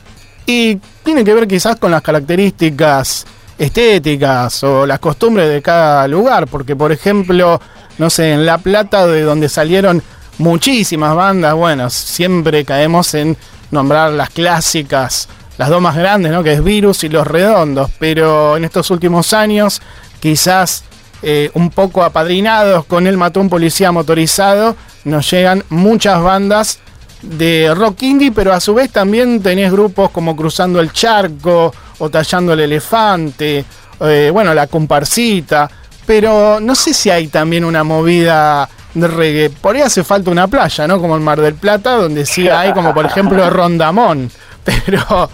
Y 0.46 0.76
tiene 1.02 1.24
que 1.24 1.34
ver 1.34 1.48
quizás 1.48 1.76
con 1.76 1.90
las 1.90 2.02
características 2.02 3.26
estéticas 3.58 4.62
o 4.62 4.86
las 4.86 5.00
costumbres 5.00 5.48
de 5.50 5.60
cada 5.60 6.06
lugar, 6.06 6.46
porque 6.46 6.76
por 6.76 6.92
ejemplo, 6.92 7.60
no 7.98 8.10
sé, 8.10 8.32
en 8.32 8.46
La 8.46 8.58
Plata, 8.58 9.06
de 9.06 9.22
donde 9.22 9.48
salieron 9.48 10.02
muchísimas 10.38 11.14
bandas, 11.16 11.54
bueno, 11.54 11.90
siempre 11.90 12.64
caemos 12.64 13.14
en 13.14 13.36
nombrar 13.70 14.12
las 14.12 14.30
clásicas, 14.30 15.28
las 15.58 15.68
dos 15.68 15.80
más 15.80 15.96
grandes, 15.96 16.30
¿no? 16.32 16.42
Que 16.42 16.52
es 16.52 16.62
Virus 16.62 17.02
y 17.04 17.08
Los 17.08 17.26
Redondos, 17.26 17.90
pero 17.98 18.56
en 18.56 18.64
estos 18.64 18.90
últimos 18.90 19.32
años, 19.32 19.80
quizás 20.20 20.84
eh, 21.22 21.50
un 21.54 21.70
poco 21.70 22.02
apadrinados 22.04 22.84
con 22.84 23.06
el 23.06 23.16
matón 23.16 23.48
policía 23.48 23.90
motorizado, 23.90 24.76
nos 25.04 25.30
llegan 25.30 25.64
muchas 25.70 26.22
bandas 26.22 26.78
de 27.26 27.72
rock 27.74 28.02
indie, 28.02 28.32
pero 28.32 28.52
a 28.52 28.60
su 28.60 28.74
vez 28.74 28.90
también 28.90 29.42
tenés 29.42 29.70
grupos 29.72 30.10
como 30.10 30.36
Cruzando 30.36 30.80
el 30.80 30.92
Charco 30.92 31.72
o 31.98 32.10
Tallando 32.10 32.52
el 32.52 32.60
Elefante, 32.60 33.64
eh, 34.00 34.30
bueno, 34.32 34.54
La 34.54 34.66
Comparsita, 34.66 35.70
pero 36.06 36.60
no 36.60 36.74
sé 36.74 36.94
si 36.94 37.10
hay 37.10 37.28
también 37.28 37.64
una 37.64 37.84
movida 37.84 38.68
de 38.94 39.08
reggae. 39.08 39.50
Por 39.50 39.76
ahí 39.76 39.82
hace 39.82 40.04
falta 40.04 40.30
una 40.30 40.48
playa, 40.48 40.86
¿no? 40.86 41.00
Como 41.00 41.16
el 41.16 41.22
Mar 41.22 41.40
del 41.40 41.54
Plata, 41.54 41.96
donde 41.96 42.24
sí 42.24 42.48
hay 42.48 42.72
como 42.72 42.94
por 42.94 43.04
ejemplo 43.04 43.48
Rondamón, 43.50 44.30
pero, 44.64 45.30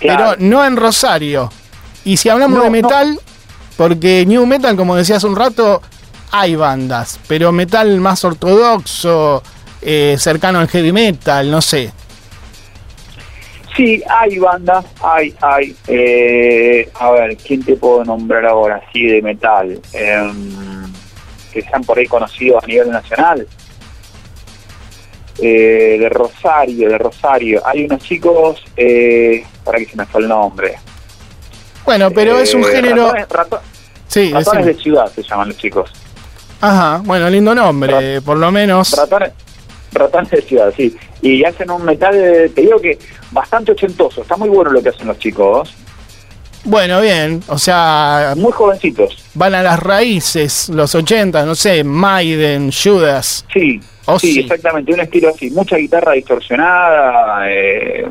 pero 0.00 0.34
no 0.38 0.64
en 0.64 0.76
Rosario. 0.76 1.50
Y 2.04 2.16
si 2.16 2.28
hablamos 2.28 2.62
de 2.62 2.70
metal, 2.70 3.20
porque 3.76 4.24
New 4.26 4.46
Metal, 4.46 4.76
como 4.76 4.96
decía 4.96 5.16
hace 5.16 5.26
un 5.26 5.36
rato, 5.36 5.82
hay 6.30 6.56
bandas, 6.56 7.18
pero 7.26 7.52
metal 7.52 8.00
más 8.00 8.24
ortodoxo, 8.24 9.42
eh, 9.82 10.16
cercano 10.18 10.58
al 10.58 10.68
heavy 10.68 10.92
metal, 10.92 11.50
no 11.50 11.60
sé. 11.60 11.90
Sí, 13.76 14.02
hay 14.08 14.38
bandas, 14.38 14.84
hay, 15.00 15.34
hay. 15.40 15.76
Eh, 15.86 16.90
a 16.94 17.10
ver, 17.12 17.36
¿quién 17.36 17.62
te 17.62 17.76
puedo 17.76 18.04
nombrar 18.04 18.44
ahora 18.44 18.82
así 18.88 19.06
de 19.06 19.22
metal? 19.22 19.80
Em, 19.92 20.92
que 21.52 21.62
sean 21.62 21.84
por 21.84 21.98
ahí 21.98 22.06
conocidos 22.06 22.62
a 22.62 22.66
nivel 22.66 22.90
nacional. 22.90 23.46
Eh, 25.40 25.96
de 26.00 26.08
Rosario, 26.08 26.88
de 26.88 26.98
Rosario. 26.98 27.62
Hay 27.64 27.84
unos 27.84 28.02
chicos, 28.02 28.64
para 29.64 29.78
que 29.78 29.86
se 29.86 29.96
me 29.96 30.06
fue 30.06 30.22
el 30.22 30.28
nombre. 30.28 30.74
Bueno, 31.84 32.10
pero 32.10 32.38
es 32.40 32.52
un 32.54 32.64
género... 32.64 33.12
sí, 34.08 34.32
ratones 34.32 34.66
de 34.66 34.74
ciudad 34.74 35.06
se 35.14 35.22
llaman 35.22 35.48
los 35.48 35.56
chicos. 35.56 35.90
Ajá, 36.60 37.00
bueno, 37.04 37.30
lindo 37.30 37.54
nombre, 37.54 38.20
por 38.20 38.36
lo 38.36 38.50
menos. 38.50 38.92
Ratones, 38.96 39.32
Ratones 39.92 40.30
de 40.30 40.42
ciudad, 40.42 40.72
sí. 40.76 40.96
Y 41.22 41.44
hacen 41.44 41.70
un 41.70 41.84
metal, 41.84 42.14
te 42.54 42.60
digo 42.60 42.80
que 42.80 42.98
bastante 43.30 43.72
ochentoso. 43.72 44.22
Está 44.22 44.36
muy 44.36 44.48
bueno 44.48 44.70
lo 44.70 44.82
que 44.82 44.90
hacen 44.90 45.06
los 45.06 45.18
chicos. 45.18 45.74
Bueno, 46.64 47.00
bien, 47.00 47.42
o 47.48 47.56
sea... 47.56 48.34
Muy 48.36 48.52
jovencitos. 48.52 49.24
Van 49.34 49.54
a 49.54 49.62
las 49.62 49.80
raíces, 49.80 50.68
los 50.68 50.94
80, 50.94 51.46
no 51.46 51.54
sé, 51.54 51.84
Maiden, 51.84 52.70
Judas. 52.72 53.46
Sí, 53.52 53.80
sí, 54.18 54.40
exactamente, 54.40 54.92
un 54.92 55.00
estilo 55.00 55.30
así. 55.30 55.50
Mucha 55.50 55.76
guitarra 55.76 56.12
distorsionada, 56.12 57.50
eh, 57.50 58.06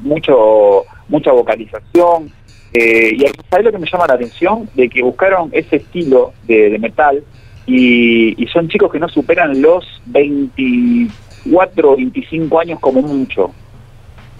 mucho 0.00 0.84
mucha 1.08 1.32
vocalización. 1.32 2.32
Eh, 2.72 3.16
y 3.16 3.24
¿sabes 3.50 3.66
lo 3.66 3.72
que 3.72 3.78
me 3.78 3.90
llama 3.90 4.06
la 4.06 4.14
atención? 4.14 4.70
De 4.74 4.88
que 4.88 5.02
buscaron 5.02 5.50
ese 5.52 5.76
estilo 5.76 6.32
de 6.44 6.78
metal 6.78 7.22
y, 7.66 8.46
son 8.52 8.68
chicos 8.68 8.90
que 8.90 8.98
no 8.98 9.08
superan 9.08 9.60
los 9.60 9.84
24 10.06 11.92
o 11.92 11.96
25 11.96 12.60
años 12.60 12.80
como 12.80 13.02
mucho. 13.02 13.52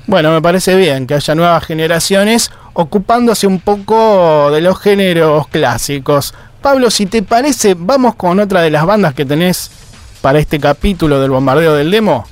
Bueno, 0.06 0.32
me 0.32 0.42
parece 0.42 0.76
bien 0.76 1.06
que 1.06 1.14
haya 1.14 1.34
nuevas 1.34 1.64
generaciones 1.64 2.50
ocupándose 2.72 3.46
un 3.46 3.60
poco 3.60 4.50
de 4.50 4.60
los 4.60 4.80
géneros 4.80 5.46
clásicos. 5.48 6.34
Pablo, 6.60 6.90
si 6.90 7.06
te 7.06 7.22
parece, 7.22 7.74
vamos 7.78 8.16
con 8.16 8.40
otra 8.40 8.62
de 8.62 8.70
las 8.70 8.84
bandas 8.84 9.14
que 9.14 9.24
tenés 9.24 9.70
para 10.20 10.38
este 10.38 10.58
capítulo 10.58 11.20
del 11.20 11.30
bombardeo 11.30 11.74
del 11.74 11.90
demo. 11.90 12.26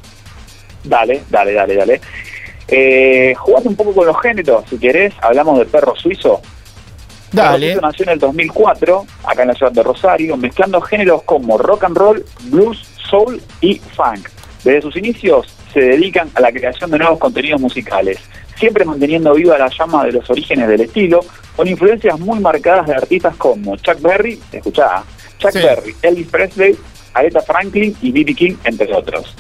Dale, 0.84 1.22
dale, 1.30 1.52
dale, 1.52 1.74
dale. 1.74 2.00
Eh, 2.66 3.34
un 3.64 3.76
poco 3.76 3.94
con 3.94 4.06
los 4.06 4.20
géneros, 4.20 4.64
si 4.68 4.78
querés. 4.78 5.14
Hablamos 5.22 5.58
de 5.58 5.64
perro 5.64 5.94
suizo. 5.96 6.40
Dale. 7.32 7.76
nació 7.76 8.04
en 8.04 8.10
el 8.10 8.18
2004, 8.18 9.06
acá 9.24 9.42
en 9.42 9.48
la 9.48 9.54
ciudad 9.54 9.72
de 9.72 9.82
Rosario, 9.82 10.36
mezclando 10.36 10.80
géneros 10.80 11.22
como 11.24 11.58
rock 11.58 11.84
and 11.84 11.96
roll, 11.96 12.24
blues, 12.44 12.78
soul 13.10 13.40
y 13.60 13.76
funk. 13.78 14.28
Desde 14.64 14.82
sus 14.82 14.96
inicios 14.96 15.46
se 15.72 15.80
dedican 15.80 16.30
a 16.34 16.40
la 16.40 16.50
creación 16.52 16.90
de 16.90 16.98
nuevos 16.98 17.18
contenidos 17.18 17.60
musicales, 17.60 18.18
siempre 18.56 18.84
manteniendo 18.84 19.34
viva 19.34 19.58
la 19.58 19.68
llama 19.68 20.04
de 20.04 20.12
los 20.12 20.28
orígenes 20.30 20.68
del 20.68 20.80
estilo, 20.80 21.20
con 21.54 21.68
influencias 21.68 22.18
muy 22.18 22.40
marcadas 22.40 22.86
de 22.86 22.94
artistas 22.94 23.36
como 23.36 23.76
Chuck 23.76 24.00
Berry, 24.00 24.40
escuchá, 24.52 25.02
Chuck 25.38 25.54
Berry, 25.54 25.94
Elvis 26.02 26.28
Presley, 26.28 26.76
Aretha 27.14 27.40
Franklin 27.40 27.96
y 28.00 28.12
B.B. 28.12 28.34
King, 28.34 28.54
entre 28.64 28.92
otros. 28.94 29.34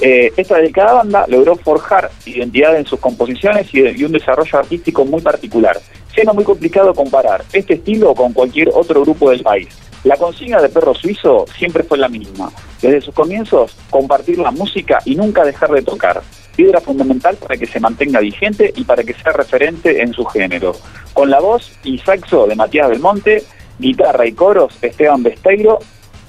Eh, 0.00 0.32
esta 0.36 0.56
delicada 0.56 0.94
banda 0.94 1.24
logró 1.28 1.56
forjar 1.56 2.10
identidad 2.26 2.76
en 2.76 2.84
sus 2.84 2.98
composiciones 2.98 3.72
y, 3.72 4.04
un 4.04 4.12
desarrollo 4.12 4.58
artístico 4.58 5.04
muy 5.04 5.20
particular, 5.20 5.80
siendo 6.14 6.32
muy 6.32 6.44
complicado 6.44 6.94
comparar 6.94 7.44
este 7.52 7.74
estilo 7.74 8.14
con 8.14 8.32
cualquier 8.32 8.70
otro 8.72 9.02
grupo 9.02 9.30
del 9.30 9.42
país. 9.42 9.68
La 10.04 10.16
consigna 10.16 10.60
de 10.60 10.68
Perro 10.68 10.94
Suizo 10.94 11.46
siempre 11.56 11.82
fue 11.82 11.98
la 11.98 12.08
misma. 12.08 12.52
Desde 12.82 13.00
sus 13.00 13.14
comienzos, 13.14 13.74
compartir 13.88 14.38
la 14.38 14.50
música 14.50 15.00
y 15.06 15.16
nunca 15.16 15.44
dejar 15.44 15.70
de 15.70 15.82
tocar. 15.82 16.22
Piedra 16.54 16.80
fundamental 16.80 17.36
para 17.36 17.56
que 17.56 17.66
se 17.66 17.80
mantenga 17.80 18.20
vigente 18.20 18.72
y 18.76 18.84
para 18.84 19.02
que 19.02 19.14
sea 19.14 19.32
referente 19.32 20.02
en 20.02 20.12
su 20.12 20.24
género. 20.26 20.74
Con 21.14 21.30
la 21.30 21.40
voz 21.40 21.72
y 21.82 21.98
saxo 21.98 22.46
de 22.46 22.54
Matías 22.54 22.90
Belmonte, 22.90 23.42
guitarra 23.78 24.26
y 24.26 24.32
coros 24.32 24.76
Esteban 24.82 25.22
Besteiro, 25.22 25.78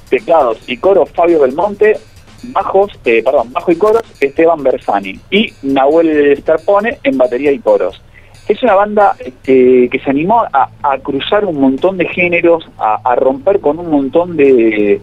teclados 0.10 0.58
y 0.68 0.78
coros 0.78 1.10
Fabio 1.12 1.42
Belmonte, 1.42 2.00
bajos, 2.44 2.92
eh, 3.04 3.22
perdón, 3.24 3.52
bajo 3.52 3.72
y 3.72 3.76
coros 3.76 4.04
Esteban 4.22 4.64
Bersani 4.64 5.20
y 5.30 5.54
Nahuel 5.64 6.38
Starpone 6.38 7.00
en 7.04 7.18
batería 7.18 7.52
y 7.52 7.60
coros. 7.60 8.02
Es 8.48 8.62
una 8.62 8.76
banda 8.76 9.16
este, 9.20 9.90
que 9.90 10.00
se 10.00 10.10
animó 10.10 10.44
a, 10.52 10.98
cruzar 11.02 11.46
un 11.46 11.60
montón 11.60 11.98
de 11.98 12.08
géneros, 12.08 12.70
a, 12.78 13.16
romper 13.16 13.60
con 13.60 13.80
un 13.80 13.90
montón 13.90 14.38
de, 14.38 15.02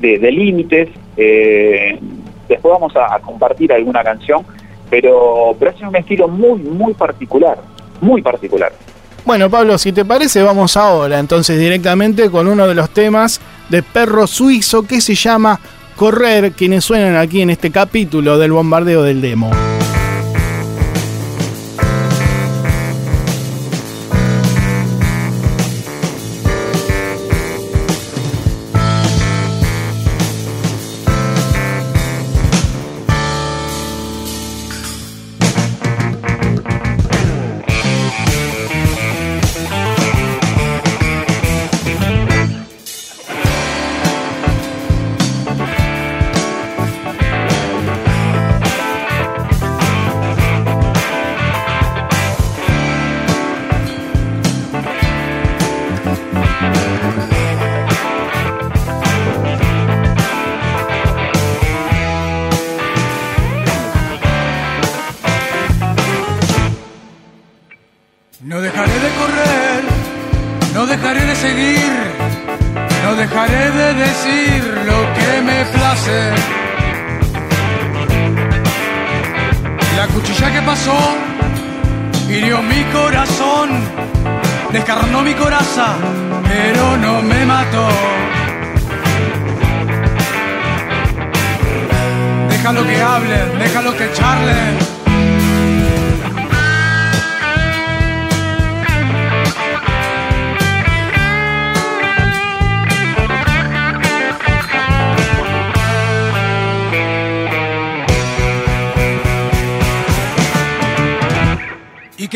límites. 0.00 0.90
Eh, 1.16 1.98
después 2.48 2.72
vamos 2.72 2.94
a, 2.96 3.18
compartir 3.18 3.72
alguna 3.72 4.04
canción, 4.04 4.44
pero, 4.88 5.56
pero 5.58 5.72
es 5.72 5.80
un 5.80 5.96
estilo 5.96 6.28
muy, 6.28 6.60
muy 6.60 6.94
particular, 6.94 7.58
muy 8.00 8.22
particular. 8.22 8.72
Bueno, 9.24 9.50
Pablo, 9.50 9.76
si 9.76 9.90
te 9.90 10.04
parece, 10.04 10.44
vamos 10.44 10.76
ahora 10.76 11.18
entonces 11.18 11.58
directamente 11.58 12.30
con 12.30 12.46
uno 12.46 12.68
de 12.68 12.76
los 12.76 12.90
temas 12.90 13.40
de 13.68 13.82
Perro 13.82 14.28
Suizo 14.28 14.86
que 14.86 15.00
se 15.00 15.16
llama 15.16 15.58
Correr, 15.96 16.52
quienes 16.52 16.84
suenan 16.84 17.16
aquí 17.16 17.42
en 17.42 17.50
este 17.50 17.72
capítulo 17.72 18.38
del 18.38 18.52
bombardeo 18.52 19.02
del 19.02 19.20
demo. 19.20 19.50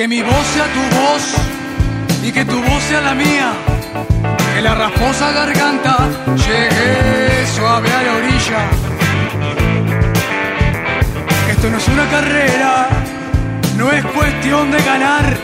Que 0.01 0.09
mi 0.09 0.23
voz 0.23 0.47
sea 0.55 0.65
tu 0.65 0.97
voz 0.97 1.23
y 2.23 2.33
que 2.33 2.43
tu 2.47 2.59
voz 2.63 2.83
sea 2.85 3.03
la 3.03 3.13
mía. 3.15 3.53
Que 4.55 4.63
la 4.63 4.75
rasposa 4.75 5.31
garganta 5.31 6.09
llegue 6.37 7.47
suave 7.47 7.93
a 7.93 8.03
la 8.05 8.13
orilla. 8.15 8.61
Esto 11.51 11.69
no 11.69 11.77
es 11.77 11.89
una 11.89 12.09
carrera, 12.09 12.89
no 13.77 13.93
es 13.93 14.03
cuestión 14.07 14.71
de 14.71 14.83
ganar. 14.85 15.37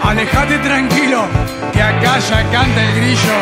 Alejate 0.00 0.58
tranquilo, 0.58 1.24
que 1.72 1.82
acá 1.82 2.20
ya 2.20 2.50
canta 2.52 2.84
el 2.84 2.94
grillo. 2.94 3.36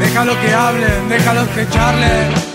Déjalo 0.00 0.38
que 0.38 0.52
hablen, 0.52 1.08
déjalo 1.08 1.54
que 1.54 1.66
charlen 1.70 2.53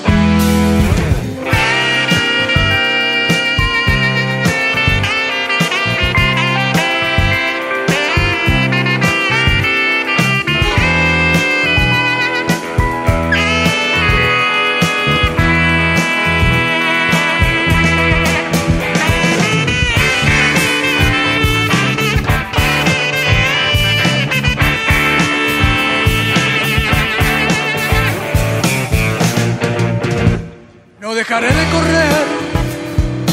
No 31.09 31.15
dejaré 31.15 31.47
de 31.47 31.65
correr, 31.71 32.25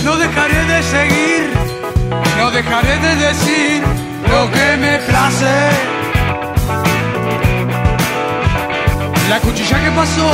no 0.03 0.17
dejaré 0.17 0.65
de 0.65 0.83
seguir, 0.83 1.51
no 2.39 2.51
dejaré 2.51 2.97
de 3.01 3.17
decir 3.17 3.83
lo 4.33 4.51
que 4.51 4.77
me 4.79 4.99
place. 5.01 5.57
La 9.29 9.41
cuchilla 9.41 9.79
que 9.85 9.91
pasó 9.91 10.31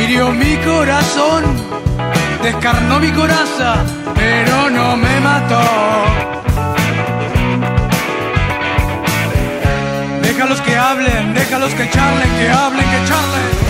hirió 0.00 0.30
mi 0.30 0.56
corazón, 0.58 1.42
descarnó 2.44 3.00
mi 3.00 3.10
coraza, 3.10 3.84
pero 4.14 4.70
no 4.70 4.96
me 4.96 5.18
mató. 5.18 5.64
Déjalos 10.22 10.60
que 10.60 10.76
hablen, 10.76 11.34
déjalos 11.34 11.74
que 11.74 11.90
charlen, 11.90 12.30
que 12.38 12.50
hablen, 12.50 12.88
que 12.88 13.08
charlen. 13.08 13.63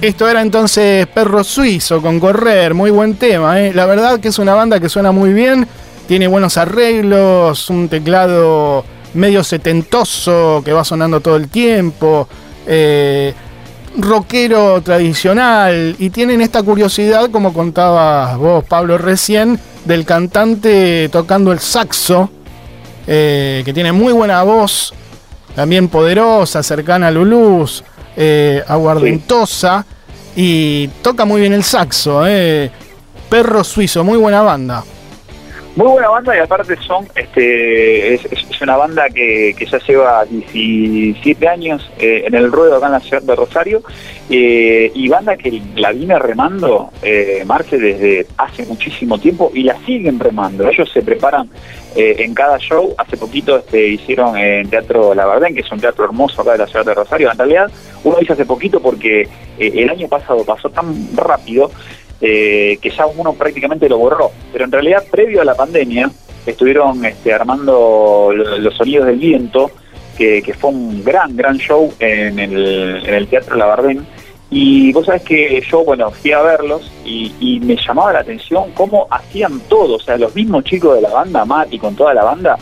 Esto 0.00 0.26
era 0.26 0.40
entonces 0.40 1.06
Perro 1.08 1.44
Suizo 1.44 2.00
con 2.00 2.18
Correr, 2.20 2.72
muy 2.72 2.90
buen 2.90 3.16
tema. 3.16 3.60
¿eh? 3.60 3.74
La 3.74 3.84
verdad 3.84 4.18
que 4.18 4.28
es 4.28 4.38
una 4.38 4.54
banda 4.54 4.80
que 4.80 4.88
suena 4.88 5.12
muy 5.12 5.34
bien, 5.34 5.68
tiene 6.08 6.26
buenos 6.26 6.56
arreglos, 6.56 7.68
un 7.68 7.86
teclado 7.90 8.82
medio 9.12 9.44
setentoso 9.44 10.62
que 10.64 10.72
va 10.72 10.84
sonando 10.84 11.20
todo 11.20 11.36
el 11.36 11.48
tiempo. 11.48 12.26
eh, 12.66 13.34
rockero 13.98 14.80
tradicional 14.82 15.96
y 15.98 16.10
tienen 16.10 16.40
esta 16.40 16.62
curiosidad, 16.62 17.28
como 17.30 17.52
contabas 17.52 18.38
vos, 18.38 18.64
Pablo, 18.64 18.96
recién, 18.96 19.58
del 19.84 20.06
cantante 20.06 21.08
tocando 21.10 21.52
el 21.52 21.58
saxo, 21.58 22.30
eh, 23.06 23.62
que 23.64 23.72
tiene 23.74 23.90
muy 23.92 24.12
buena 24.12 24.42
voz, 24.44 24.94
también 25.56 25.88
poderosa, 25.88 26.62
cercana 26.62 27.08
a 27.08 27.10
Luluz, 27.10 27.82
eh, 28.16 28.62
aguardentosa, 28.66 29.84
y 30.36 30.88
toca 31.02 31.24
muy 31.24 31.40
bien 31.40 31.52
el 31.52 31.64
saxo, 31.64 32.26
eh. 32.26 32.70
Perro 33.28 33.62
Suizo, 33.62 34.02
muy 34.02 34.18
buena 34.18 34.42
banda. 34.42 34.84
Muy 35.76 35.86
buena 35.86 36.08
banda 36.08 36.36
y 36.36 36.40
aparte 36.40 36.76
son, 36.86 37.06
este, 37.14 38.14
es, 38.14 38.60
una 38.60 38.76
banda 38.76 39.08
que, 39.08 39.54
ya 39.58 39.78
lleva 39.78 40.24
17 40.24 41.48
años 41.48 41.90
eh, 41.98 42.24
en 42.26 42.34
el 42.34 42.50
ruedo 42.50 42.76
acá 42.76 42.86
en 42.86 42.92
la 42.92 43.00
ciudad 43.00 43.22
de 43.22 43.36
Rosario 43.36 43.82
eh, 44.32 44.92
y 44.94 45.08
banda 45.08 45.36
que 45.36 45.60
la 45.74 45.90
viene 45.90 46.16
remando 46.16 46.90
eh, 47.02 47.42
Marce 47.44 47.78
desde 47.78 48.28
hace 48.36 48.64
muchísimo 48.64 49.18
tiempo 49.18 49.50
y 49.52 49.64
la 49.64 49.76
siguen 49.84 50.20
remando. 50.20 50.68
Ellos 50.68 50.88
se 50.92 51.02
preparan 51.02 51.50
eh, 51.96 52.14
en 52.18 52.32
cada 52.32 52.56
show. 52.58 52.94
Hace 52.96 53.16
poquito 53.16 53.56
este, 53.56 53.88
hicieron 53.88 54.36
en 54.36 54.70
Teatro 54.70 55.14
La 55.14 55.26
Verdén, 55.26 55.54
que 55.54 55.62
es 55.62 55.72
un 55.72 55.80
teatro 55.80 56.04
hermoso 56.04 56.42
acá 56.42 56.52
de 56.52 56.58
la 56.58 56.66
ciudad 56.68 56.84
de 56.84 56.94
Rosario. 56.94 57.28
En 57.28 57.38
realidad, 57.38 57.70
uno 58.04 58.18
dice 58.20 58.34
hace 58.34 58.44
poquito 58.44 58.80
porque 58.80 59.28
el 59.58 59.90
año 59.90 60.06
pasado 60.06 60.44
pasó 60.44 60.70
tan 60.70 61.16
rápido 61.16 61.72
eh, 62.20 62.78
que 62.80 62.90
ya 62.90 63.06
uno 63.06 63.32
prácticamente 63.34 63.88
lo 63.88 63.98
borró. 63.98 64.30
Pero 64.52 64.64
en 64.64 64.72
realidad, 64.72 65.04
previo 65.10 65.40
a 65.40 65.44
la 65.44 65.54
pandemia, 65.54 66.10
estuvieron 66.46 67.04
este, 67.04 67.32
armando 67.32 68.32
los 68.34 68.76
sonidos 68.76 69.06
del 69.06 69.18
viento, 69.18 69.70
que, 70.16 70.54
fue 70.58 70.68
un 70.70 71.02
gran, 71.02 71.34
gran 71.34 71.56
show 71.56 71.92
en 71.98 72.38
el, 72.38 73.02
en 73.06 73.14
el 73.14 73.26
Teatro 73.26 73.56
Labardén. 73.56 74.06
Y 74.50 74.92
vos 74.92 75.06
sabés 75.06 75.22
que 75.22 75.62
yo, 75.70 75.84
bueno, 75.84 76.10
fui 76.10 76.32
a 76.32 76.42
verlos 76.42 76.90
y, 77.04 77.60
me 77.62 77.76
llamaba 77.76 78.12
la 78.12 78.18
atención 78.18 78.72
cómo 78.74 79.06
hacían 79.10 79.60
todo, 79.68 79.96
o 79.96 80.00
sea, 80.00 80.18
los 80.18 80.34
mismos 80.34 80.64
chicos 80.64 80.96
de 80.96 81.02
la 81.02 81.10
banda, 81.10 81.44
Mati 81.44 81.78
con 81.78 81.94
toda 81.94 82.12
la 82.12 82.24
banda, 82.24 82.58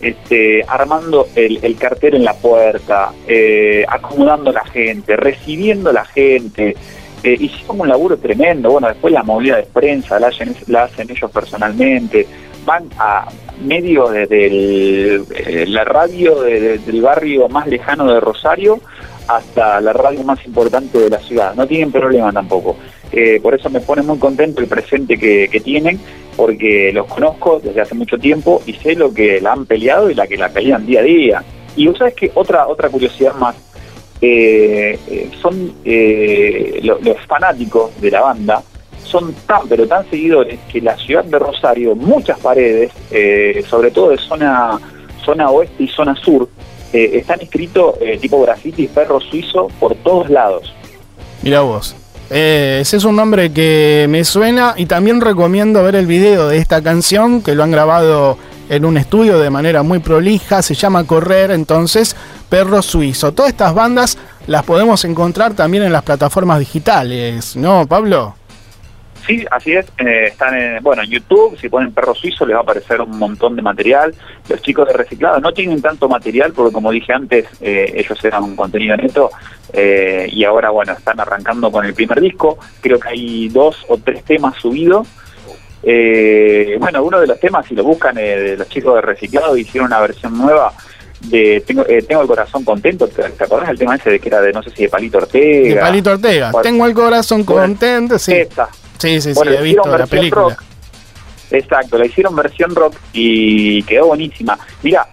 este, 0.00 0.62
armando 0.68 1.28
el, 1.34 1.58
el 1.62 1.76
cartel 1.76 2.16
en 2.16 2.24
la 2.24 2.34
puerta, 2.34 3.12
eh, 3.26 3.84
acomodando 3.88 4.50
a 4.50 4.54
la 4.54 4.64
gente, 4.66 5.16
recibiendo 5.16 5.90
a 5.90 5.94
la 5.94 6.04
gente, 6.04 6.76
eh, 7.22 7.36
hicimos 7.38 7.78
un 7.78 7.88
laburo 7.88 8.16
tremendo, 8.16 8.70
bueno, 8.70 8.88
después 8.88 9.12
la 9.12 9.22
movida 9.22 9.56
de 9.56 9.64
prensa 9.64 10.18
la 10.18 10.28
hacen, 10.28 11.10
ellos 11.10 11.30
personalmente, 11.30 12.26
van 12.64 12.88
a 12.98 13.26
medio 13.62 14.08
desde 14.08 15.16
eh, 15.16 15.66
la 15.66 15.84
radio 15.84 16.42
del 16.42 17.02
barrio 17.02 17.48
más 17.48 17.66
lejano 17.66 18.10
de 18.10 18.20
Rosario 18.20 18.80
hasta 19.28 19.80
la 19.80 19.92
radio 19.92 20.24
más 20.24 20.44
importante 20.46 20.98
de 20.98 21.10
la 21.10 21.18
ciudad, 21.18 21.54
no 21.54 21.66
tienen 21.66 21.92
problema 21.92 22.32
tampoco. 22.32 22.76
Eh, 23.12 23.40
por 23.42 23.54
eso 23.54 23.68
me 23.70 23.80
pone 23.80 24.02
muy 24.02 24.18
contento 24.18 24.60
el 24.60 24.68
presente 24.68 25.18
que, 25.18 25.48
que, 25.50 25.60
tienen, 25.60 26.00
porque 26.36 26.90
los 26.92 27.06
conozco 27.06 27.60
desde 27.62 27.80
hace 27.80 27.94
mucho 27.94 28.18
tiempo 28.18 28.62
y 28.66 28.72
sé 28.74 28.94
lo 28.94 29.12
que 29.12 29.40
la 29.40 29.52
han 29.52 29.66
peleado 29.66 30.10
y 30.10 30.14
la 30.14 30.26
que 30.26 30.36
la 30.36 30.48
pelean 30.48 30.86
día 30.86 31.00
a 31.00 31.02
día. 31.02 31.44
Y 31.76 31.86
vos 31.86 31.98
sabes 31.98 32.14
que 32.14 32.30
otra, 32.34 32.66
otra 32.66 32.88
curiosidad 32.88 33.34
más, 33.34 33.56
eh, 34.22 34.98
eh, 35.08 35.30
son 35.40 35.72
eh, 35.82 36.78
los 36.82 37.18
fanáticos 37.26 37.98
de 38.02 38.10
la 38.10 38.20
banda 38.20 38.62
son 39.02 39.32
tan 39.46 39.66
pero 39.66 39.86
tan 39.86 40.08
seguidores 40.10 40.58
que 40.70 40.82
la 40.82 40.94
ciudad 40.98 41.24
de 41.24 41.38
Rosario, 41.38 41.96
muchas 41.96 42.38
paredes, 42.38 42.92
sobre 43.66 43.90
todo 43.90 44.10
de 44.10 44.18
zona 44.18 44.78
zona 45.24 45.50
oeste 45.50 45.82
y 45.82 45.88
zona 45.88 46.14
sur, 46.14 46.48
están 46.92 47.40
escritos 47.40 47.96
tipo 48.20 48.40
graffiti 48.42 48.86
perro 48.86 49.20
suizo 49.20 49.68
por 49.80 49.96
todos 49.96 50.30
lados. 50.30 50.72
Mira 51.42 51.62
vos. 51.62 51.96
ese 52.30 52.96
es 52.96 53.04
un 53.04 53.16
nombre 53.16 53.52
que 53.52 54.06
me 54.08 54.22
suena 54.24 54.74
y 54.76 54.86
también 54.86 55.20
recomiendo 55.20 55.82
ver 55.82 55.96
el 55.96 56.06
video 56.06 56.46
de 56.46 56.58
esta 56.58 56.80
canción 56.80 57.42
que 57.42 57.56
lo 57.56 57.64
han 57.64 57.72
grabado 57.72 58.38
en 58.70 58.84
un 58.84 58.96
estudio 58.96 59.40
de 59.40 59.50
manera 59.50 59.82
muy 59.82 59.98
prolija, 59.98 60.62
se 60.62 60.74
llama 60.74 61.04
Correr, 61.04 61.50
entonces 61.50 62.14
Perro 62.48 62.82
Suizo. 62.82 63.32
Todas 63.32 63.50
estas 63.50 63.74
bandas 63.74 64.16
las 64.46 64.62
podemos 64.62 65.04
encontrar 65.04 65.54
también 65.54 65.82
en 65.82 65.92
las 65.92 66.04
plataformas 66.04 66.60
digitales, 66.60 67.56
¿no, 67.56 67.84
Pablo? 67.88 68.36
Sí, 69.26 69.44
así 69.50 69.72
es. 69.72 69.86
Eh, 69.98 70.28
están 70.28 70.56
en, 70.56 70.82
bueno, 70.84 71.02
en 71.02 71.10
YouTube, 71.10 71.58
si 71.58 71.68
ponen 71.68 71.92
Perro 71.92 72.14
Suizo 72.14 72.46
les 72.46 72.54
va 72.54 72.60
a 72.60 72.62
aparecer 72.62 73.00
un 73.00 73.18
montón 73.18 73.56
de 73.56 73.62
material. 73.62 74.14
Los 74.48 74.62
chicos 74.62 74.86
de 74.86 74.94
Reciclado 74.94 75.40
no 75.40 75.52
tienen 75.52 75.82
tanto 75.82 76.08
material 76.08 76.52
porque, 76.52 76.72
como 76.72 76.92
dije 76.92 77.12
antes, 77.12 77.46
eh, 77.60 77.92
ellos 77.96 78.24
eran 78.24 78.44
un 78.44 78.54
contenido 78.54 78.96
neto 78.96 79.30
eh, 79.72 80.28
y 80.30 80.44
ahora, 80.44 80.70
bueno, 80.70 80.92
están 80.92 81.18
arrancando 81.18 81.72
con 81.72 81.84
el 81.84 81.92
primer 81.92 82.20
disco. 82.20 82.56
Creo 82.80 83.00
que 83.00 83.08
hay 83.08 83.48
dos 83.48 83.84
o 83.88 83.98
tres 83.98 84.22
temas 84.22 84.54
subidos 84.56 85.08
eh, 85.82 86.76
bueno, 86.78 87.02
uno 87.02 87.20
de 87.20 87.26
los 87.26 87.40
temas, 87.40 87.66
si 87.66 87.74
lo 87.74 87.84
buscan, 87.84 88.16
eh, 88.18 88.56
los 88.56 88.68
chicos 88.68 88.94
de 88.96 89.00
Reciclado 89.00 89.56
hicieron 89.56 89.86
una 89.86 90.00
versión 90.00 90.36
nueva 90.36 90.72
de 91.22 91.62
Tengo, 91.66 91.84
eh, 91.86 92.02
tengo 92.02 92.22
el 92.22 92.28
corazón 92.28 92.64
contento. 92.64 93.08
¿Te, 93.08 93.24
acordás 93.24 93.68
del 93.68 93.78
tema 93.78 93.94
ese 93.94 94.10
de 94.10 94.20
que 94.20 94.28
era 94.28 94.40
de, 94.40 94.52
no 94.52 94.62
sé 94.62 94.70
si 94.70 94.82
de 94.84 94.88
Palito 94.88 95.18
Ortega? 95.18 95.74
De 95.74 95.80
Palito 95.80 96.10
Ortega. 96.12 96.52
tengo 96.62 96.86
el 96.86 96.94
corazón 96.94 97.44
contento, 97.44 98.18
sí. 98.18 98.34
Sí, 98.98 99.20
sí, 99.20 99.34
sí, 99.34 99.40
he 99.46 99.62
visto 99.62 99.96
la 99.96 100.06
película. 100.06 100.56
Exacto, 101.50 101.98
la 101.98 102.06
hicieron 102.06 102.36
versión 102.36 102.74
rock 102.74 102.94
y 103.12 103.82
quedó 103.82 104.06
buenísima. 104.08 104.58
Mira, 104.82 105.06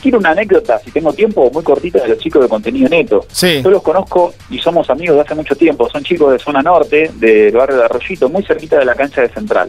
quiero 0.00 0.18
una 0.18 0.30
anécdota, 0.30 0.78
si 0.78 0.90
tengo 0.90 1.12
tiempo, 1.12 1.50
muy 1.50 1.62
cortita 1.62 2.00
de 2.00 2.08
los 2.08 2.18
chicos 2.18 2.42
de 2.42 2.48
contenido 2.48 2.88
neto. 2.88 3.24
Sí. 3.30 3.62
Yo 3.62 3.70
los 3.70 3.82
conozco 3.82 4.34
y 4.50 4.58
somos 4.58 4.88
amigos 4.90 5.16
de 5.16 5.22
hace 5.22 5.34
mucho 5.34 5.56
tiempo. 5.56 5.88
Son 5.88 6.02
chicos 6.02 6.32
de 6.32 6.38
zona 6.38 6.62
norte, 6.62 7.10
del 7.14 7.52
barrio 7.52 7.78
de 7.78 7.84
Arroyito, 7.84 8.28
muy 8.28 8.42
cerquita 8.42 8.78
de 8.78 8.84
la 8.84 8.94
cancha 8.94 9.22
de 9.22 9.28
Central. 9.28 9.68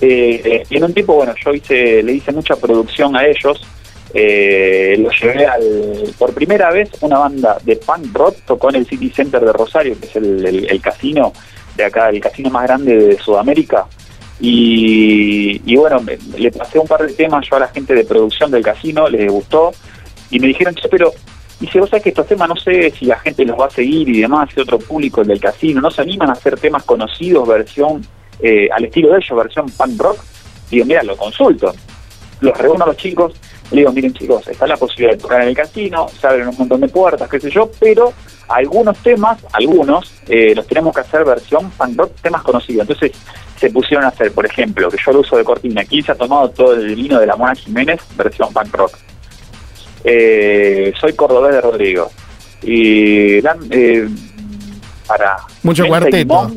Eh, 0.00 0.64
y 0.68 0.76
en 0.76 0.84
un 0.84 0.92
tiempo, 0.92 1.14
bueno, 1.14 1.34
yo 1.42 1.52
hice, 1.54 2.02
le 2.02 2.12
hice 2.12 2.32
mucha 2.32 2.56
producción 2.56 3.16
a 3.16 3.26
ellos. 3.26 3.60
Eh, 4.16 4.96
lo 4.98 5.10
llevé 5.10 5.44
al, 5.46 6.14
por 6.16 6.32
primera 6.32 6.70
vez 6.70 6.88
una 7.00 7.18
banda 7.18 7.58
de 7.64 7.74
punk 7.74 8.16
rock 8.16 8.36
tocó 8.46 8.70
en 8.70 8.76
el 8.76 8.86
City 8.86 9.10
Center 9.10 9.44
de 9.44 9.52
Rosario, 9.52 9.98
que 9.98 10.06
es 10.06 10.14
el, 10.14 10.80
casino 10.80 11.32
de 11.76 11.84
acá, 11.84 12.10
el 12.10 12.20
casino 12.20 12.50
más 12.50 12.64
grande 12.64 12.96
de 12.96 13.18
Sudamérica. 13.18 13.86
Y, 14.46 15.76
bueno, 15.76 16.02
le 16.36 16.52
pasé 16.52 16.78
un 16.78 16.86
par 16.86 17.06
de 17.06 17.14
temas 17.14 17.46
yo 17.48 17.56
a 17.56 17.60
la 17.60 17.68
gente 17.68 17.94
de 17.94 18.04
producción 18.04 18.50
del 18.50 18.62
casino, 18.62 19.08
les 19.08 19.32
gustó, 19.32 19.72
y 20.30 20.38
me 20.38 20.48
dijeron, 20.48 20.74
che, 20.74 20.86
pero 20.88 21.12
dice, 21.58 21.80
vos 21.80 21.88
sabés 21.88 22.02
que 22.02 22.08
estos 22.10 22.26
temas 22.26 22.50
no 22.50 22.56
sé 22.56 22.90
si 22.90 23.06
la 23.06 23.18
gente 23.20 23.46
los 23.46 23.58
va 23.58 23.66
a 23.66 23.70
seguir 23.70 24.06
y 24.06 24.20
demás, 24.20 24.50
si 24.54 24.60
otro 24.60 24.78
público, 24.78 25.22
el 25.22 25.28
del 25.28 25.40
casino, 25.40 25.80
no 25.80 25.90
se 25.90 26.02
animan 26.02 26.28
a 26.28 26.32
hacer 26.34 26.58
temas 26.60 26.82
conocidos, 26.82 27.48
versión 27.48 28.06
eh, 28.40 28.68
al 28.70 28.84
estilo 28.84 29.12
de 29.12 29.18
ellos, 29.18 29.34
versión 29.34 29.66
punk 29.70 29.98
rock, 29.98 30.18
digo, 30.70 30.84
mira, 30.84 31.02
lo 31.02 31.16
consulto. 31.16 31.72
Los 32.40 32.58
reúno 32.58 32.84
a 32.84 32.88
los 32.88 32.98
chicos, 32.98 33.32
le 33.70 33.78
digo, 33.78 33.92
miren 33.92 34.12
chicos, 34.12 34.46
está 34.48 34.66
la 34.66 34.76
posibilidad 34.76 35.12
de 35.12 35.22
tocar 35.22 35.42
en 35.42 35.48
el 35.48 35.56
casino, 35.56 36.06
se 36.08 36.26
abren 36.26 36.48
un 36.48 36.56
montón 36.56 36.80
de 36.80 36.88
puertas, 36.88 37.28
qué 37.28 37.40
sé 37.40 37.50
yo, 37.50 37.70
pero 37.80 38.12
algunos 38.48 38.98
temas, 38.98 39.38
algunos, 39.52 40.12
eh, 40.28 40.54
los 40.54 40.66
tenemos 40.66 40.94
que 40.94 41.00
hacer 41.00 41.24
versión 41.24 41.70
punk 41.70 41.98
rock, 41.98 42.12
temas 42.20 42.42
conocidos. 42.42 42.82
Entonces 42.88 43.12
se 43.58 43.70
pusieron 43.70 44.04
a 44.04 44.08
hacer, 44.08 44.32
por 44.32 44.44
ejemplo, 44.44 44.90
que 44.90 44.98
yo 45.04 45.12
lo 45.12 45.20
uso 45.20 45.36
de 45.36 45.44
cortina, 45.44 45.80
aquí 45.80 46.02
se 46.02 46.12
ha 46.12 46.14
tomado 46.14 46.50
todo 46.50 46.74
el 46.74 46.94
vino 46.94 47.18
de 47.18 47.26
la 47.26 47.36
Mona 47.36 47.54
Jiménez, 47.54 48.00
versión 48.16 48.52
punk 48.52 48.74
rock. 48.74 48.98
Eh, 50.04 50.92
soy 51.00 51.14
cordobés 51.14 51.54
de 51.54 51.60
Rodrigo. 51.60 52.10
Y 52.62 53.40
para... 55.06 55.36
Mucho 55.62 55.86
cuarteto 55.86 56.50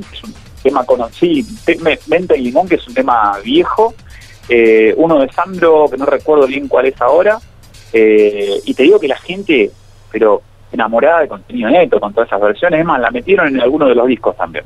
tema 0.67 0.84
conocido, 0.84 1.48
Venta 2.08 2.36
y 2.36 2.41
Limón, 2.41 2.67
que 2.67 2.76
es 2.76 2.88
un 2.88 2.93
tema 2.93 3.38
viejo, 3.43 3.93
eh, 4.49 4.93
uno 4.97 5.19
de 5.19 5.31
Sandro, 5.31 5.88
que 5.89 5.97
no 5.97 6.05
recuerdo 6.05 6.47
bien 6.47 6.67
cuál 6.67 6.88
es 6.88 6.99
ahora, 7.01 7.39
eh, 7.93 8.60
y 8.65 8.73
te 8.73 8.83
digo 8.83 8.99
que 8.99 9.07
la 9.07 9.17
gente, 9.17 9.71
pero 10.12 10.41
enamorada 10.71 11.21
de 11.21 11.27
contenido 11.27 11.69
neto 11.69 11.99
con 11.99 12.13
todas 12.13 12.27
esas 12.27 12.41
versiones, 12.41 12.79
es 12.79 12.86
más, 12.86 12.99
la 12.99 13.12
metieron 13.12 13.47
en 13.47 13.62
alguno 13.62 13.88
de 13.88 13.95
los 13.95 14.07
discos 14.07 14.36
también. 14.36 14.65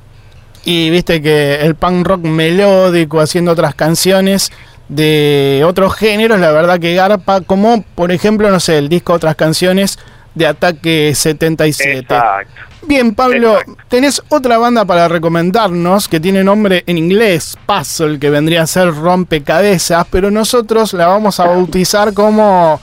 Y 0.63 0.89
viste 0.91 1.21
que 1.21 1.55
el 1.55 1.75
punk 1.75 2.07
rock 2.07 2.21
melódico 2.21 3.19
haciendo 3.19 3.51
otras 3.51 3.73
canciones 3.75 4.51
de 4.87 5.63
otros 5.65 5.95
géneros, 5.95 6.39
la 6.39 6.51
verdad 6.51 6.79
que 6.79 6.93
garpa, 6.93 7.41
como 7.41 7.83
por 7.95 8.11
ejemplo, 8.11 8.51
no 8.51 8.59
sé, 8.59 8.77
el 8.77 8.89
disco 8.89 9.13
Otras 9.13 9.35
canciones 9.35 9.97
de 10.35 10.47
Ataque 10.47 11.13
77. 11.15 11.99
Exacto. 11.99 12.70
Bien, 12.83 13.13
Pablo, 13.13 13.59
tenés 13.87 14.21
otra 14.29 14.57
banda 14.57 14.85
para 14.85 15.07
recomendarnos 15.07 16.07
que 16.07 16.19
tiene 16.19 16.43
nombre 16.43 16.83
en 16.87 16.97
inglés, 16.97 17.57
Puzzle, 17.65 18.19
que 18.19 18.29
vendría 18.29 18.63
a 18.63 18.67
ser 18.67 18.93
rompecabezas, 18.93 20.07
pero 20.09 20.31
nosotros 20.31 20.93
la 20.93 21.07
vamos 21.07 21.39
a 21.39 21.45
bautizar 21.45 22.13
como 22.13 22.79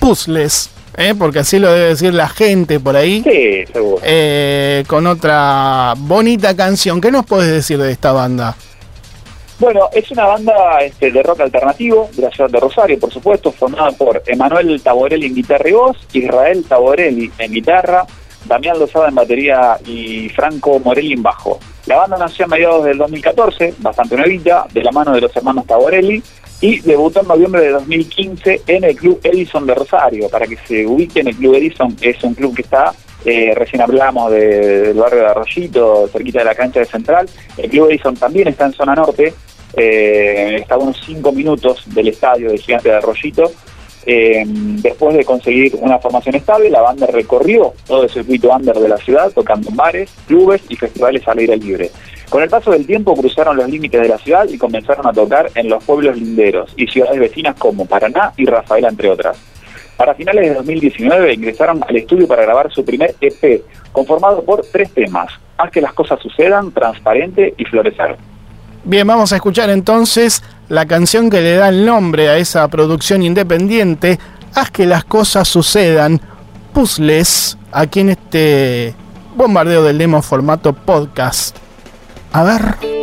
Puzzles. 0.00 0.70
¿eh? 0.96 1.14
porque 1.16 1.40
así 1.40 1.58
lo 1.58 1.72
debe 1.72 1.88
decir 1.88 2.14
la 2.14 2.28
gente 2.28 2.80
por 2.80 2.96
ahí. 2.96 3.22
Sí, 3.22 3.72
seguro. 3.72 4.00
Eh, 4.02 4.84
con 4.86 5.06
otra 5.06 5.94
bonita 5.96 6.56
canción. 6.56 7.00
¿Qué 7.00 7.10
nos 7.10 7.26
puedes 7.26 7.50
decir 7.50 7.78
de 7.78 7.92
esta 7.92 8.12
banda? 8.12 8.56
Bueno, 9.58 9.88
es 9.92 10.10
una 10.10 10.26
banda 10.26 10.80
este, 10.82 11.10
de 11.10 11.22
rock 11.22 11.40
alternativo 11.40 12.10
de 12.14 12.22
la 12.22 12.30
ciudad 12.30 12.50
de 12.50 12.60
Rosario, 12.60 12.98
por 12.98 13.10
supuesto, 13.10 13.50
formada 13.52 13.90
por 13.92 14.22
Emanuel 14.26 14.82
Taborelli 14.82 15.26
en 15.26 15.34
guitarra 15.34 15.68
y 15.68 15.72
voz, 15.72 15.96
Israel 16.12 16.62
Taborelli 16.68 17.30
en 17.38 17.52
guitarra, 17.52 18.06
Damián 18.46 18.78
Lozada 18.78 19.08
en 19.08 19.14
batería 19.14 19.78
y 19.84 20.28
Franco 20.30 20.78
Morelli 20.80 21.12
en 21.12 21.22
bajo. 21.22 21.58
La 21.86 21.96
banda 21.96 22.16
nació 22.18 22.46
a 22.46 22.48
mediados 22.48 22.84
del 22.84 22.98
2014, 22.98 23.74
bastante 23.78 24.16
nuevita, 24.16 24.66
de 24.72 24.82
la 24.82 24.90
mano 24.90 25.12
de 25.12 25.20
los 25.20 25.36
hermanos 25.36 25.66
Taborelli, 25.66 26.22
y 26.60 26.80
debutó 26.80 27.20
en 27.20 27.28
noviembre 27.28 27.62
de 27.62 27.70
2015 27.70 28.62
en 28.66 28.84
el 28.84 28.96
Club 28.96 29.20
Edison 29.22 29.66
de 29.66 29.74
Rosario. 29.74 30.28
Para 30.28 30.46
que 30.46 30.56
se 30.66 30.86
ubiquen, 30.86 31.28
el 31.28 31.36
Club 31.36 31.54
Edison 31.54 31.96
es 32.00 32.22
un 32.24 32.34
club 32.34 32.56
que 32.56 32.62
está, 32.62 32.92
eh, 33.24 33.52
recién 33.54 33.82
hablamos 33.82 34.32
del 34.32 34.94
barrio 34.94 35.20
de 35.20 35.26
Arroyito, 35.26 36.08
cerquita 36.08 36.40
de 36.40 36.44
la 36.46 36.54
cancha 36.54 36.80
de 36.80 36.86
Central. 36.86 37.28
El 37.56 37.70
Club 37.70 37.90
Edison 37.90 38.16
también 38.16 38.48
está 38.48 38.66
en 38.66 38.72
zona 38.72 38.94
norte, 38.94 39.34
eh, 39.76 40.56
está 40.60 40.74
a 40.76 40.78
unos 40.78 41.00
5 41.04 41.30
minutos 41.32 41.82
del 41.86 42.08
estadio 42.08 42.50
de 42.50 42.58
Gigante 42.58 42.88
de 42.88 42.96
Arroyito. 42.96 43.52
Eh, 44.08 44.44
después 44.46 45.16
de 45.16 45.24
conseguir 45.24 45.76
una 45.80 45.98
formación 45.98 46.36
estable, 46.36 46.70
la 46.70 46.80
banda 46.80 47.06
recorrió 47.06 47.74
todo 47.86 48.04
el 48.04 48.10
circuito 48.10 48.50
under 48.54 48.76
de 48.76 48.88
la 48.88 48.98
ciudad, 48.98 49.32
tocando 49.32 49.68
en 49.68 49.76
bares, 49.76 50.10
clubes 50.26 50.62
y 50.68 50.76
festivales 50.76 51.26
al 51.26 51.38
aire 51.38 51.56
libre. 51.56 51.90
Con 52.30 52.42
el 52.42 52.48
paso 52.48 52.70
del 52.70 52.86
tiempo 52.86 53.16
cruzaron 53.16 53.56
los 53.56 53.68
límites 53.68 54.00
de 54.00 54.08
la 54.08 54.18
ciudad 54.18 54.48
y 54.48 54.58
comenzaron 54.58 55.06
a 55.06 55.12
tocar 55.12 55.50
en 55.54 55.68
los 55.68 55.82
pueblos 55.84 56.16
linderos 56.16 56.72
y 56.76 56.86
ciudades 56.86 57.18
vecinas 57.18 57.56
como 57.56 57.86
Paraná 57.86 58.32
y 58.36 58.46
Rafaela, 58.46 58.88
entre 58.88 59.10
otras. 59.10 59.36
Para 59.96 60.14
finales 60.14 60.48
de 60.48 60.54
2019 60.54 61.34
ingresaron 61.34 61.82
al 61.86 61.96
estudio 61.96 62.28
para 62.28 62.42
grabar 62.42 62.70
su 62.70 62.84
primer 62.84 63.14
EP, 63.20 63.62
conformado 63.92 64.44
por 64.44 64.64
tres 64.70 64.92
temas, 64.92 65.32
Haz 65.58 65.70
que 65.70 65.80
las 65.80 65.94
cosas 65.94 66.20
sucedan, 66.20 66.70
Transparente 66.72 67.54
y 67.56 67.64
Florecer. 67.64 68.16
Bien, 68.84 69.06
vamos 69.06 69.32
a 69.32 69.36
escuchar 69.36 69.70
entonces 69.70 70.42
la 70.68 70.86
canción 70.86 71.30
que 71.30 71.40
le 71.40 71.56
da 71.56 71.68
el 71.68 71.86
nombre 71.86 72.28
a 72.28 72.38
esa 72.38 72.66
producción 72.68 73.22
independiente, 73.22 74.18
Haz 74.56 74.70
que 74.70 74.86
las 74.86 75.04
cosas 75.04 75.46
sucedan, 75.46 76.18
Puzzles, 76.72 77.58
aquí 77.72 78.00
en 78.00 78.08
este 78.08 78.94
bombardeo 79.36 79.82
del 79.82 79.98
demo 79.98 80.22
formato 80.22 80.72
podcast. 80.72 81.54
A 82.32 82.42
ver. 82.42 82.95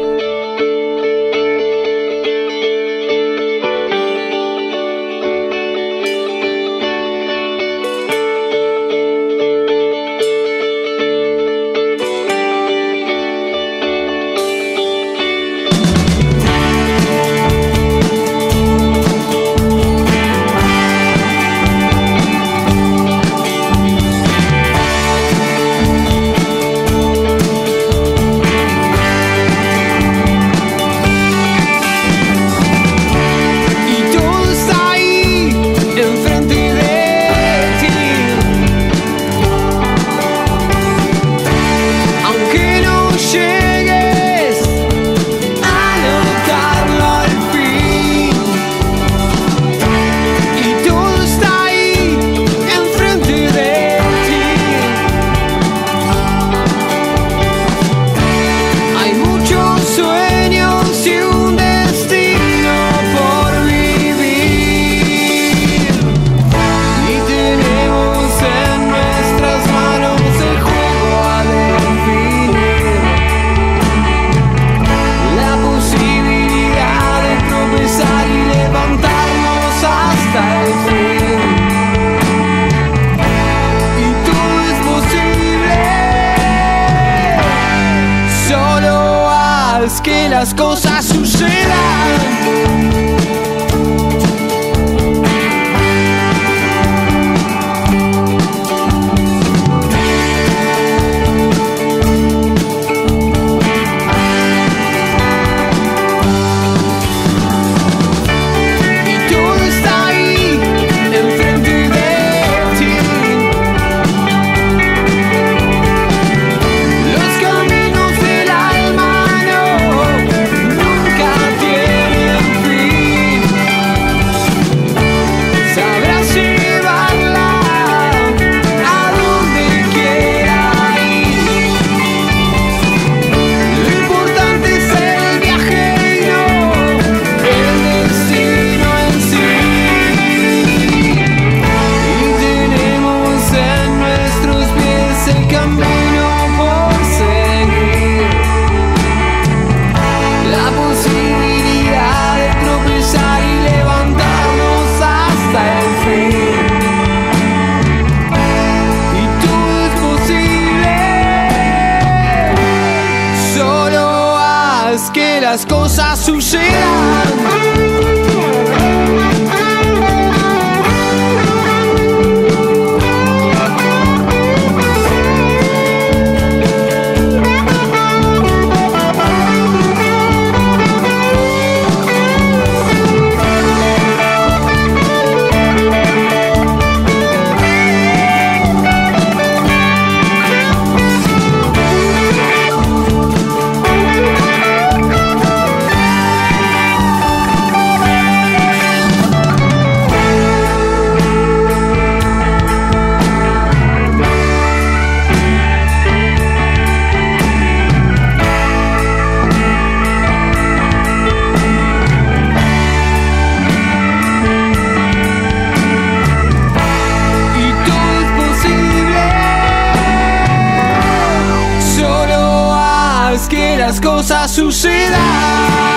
Y 224.00 225.93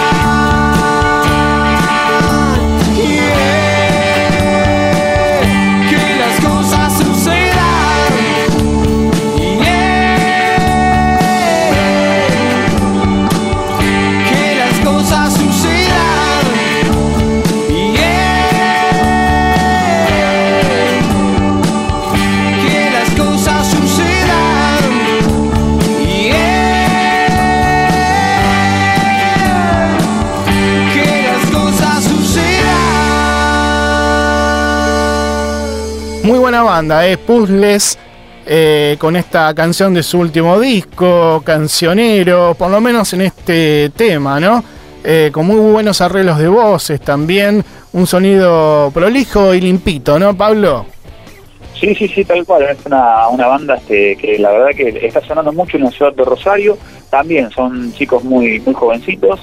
banda, 36.63 37.07
¿eh? 37.07 37.17
Puzzles. 37.19 37.99
Eh, 38.49 38.95
con 39.01 39.17
esta 39.17 39.53
canción 39.55 39.93
de 39.93 40.05
su 40.05 40.21
último 40.21 40.61
disco, 40.61 41.43
cancionero, 41.45 42.55
por 42.57 42.71
lo 42.71 42.81
menos 42.81 43.13
en 43.13 43.23
este 43.23 43.91
tema, 43.91 44.39
¿no? 44.39 44.63
Eh, 45.03 45.31
con 45.33 45.47
muy 45.49 45.73
buenos 45.73 46.01
arreglos 46.01 46.39
de 46.39 46.47
voces 46.47 47.01
también, 47.01 47.65
un 47.93 48.07
sonido 48.07 48.93
prolijo 48.95 49.53
y 49.53 49.61
limpito, 49.61 50.17
¿no, 50.21 50.37
Pablo? 50.37 50.87
Sí, 51.79 51.95
sí, 51.95 52.09
sí, 52.09 52.25
tal 52.25 52.45
cual. 52.45 52.63
Es 52.65 52.79
una, 52.87 53.29
una 53.29 53.47
banda 53.47 53.75
este, 53.77 54.17
que 54.17 54.39
la 54.39 54.51
verdad 54.51 54.71
que 54.77 55.07
está 55.07 55.21
sonando 55.21 55.53
mucho 55.53 55.77
en 55.77 55.85
la 55.85 55.91
ciudad 55.91 56.13
de 56.13 56.25
Rosario. 56.25 56.79
También 57.11 57.51
son 57.51 57.93
chicos 57.95 58.25
muy, 58.25 58.61
muy 58.61 58.75
jovencitos. 58.75 59.41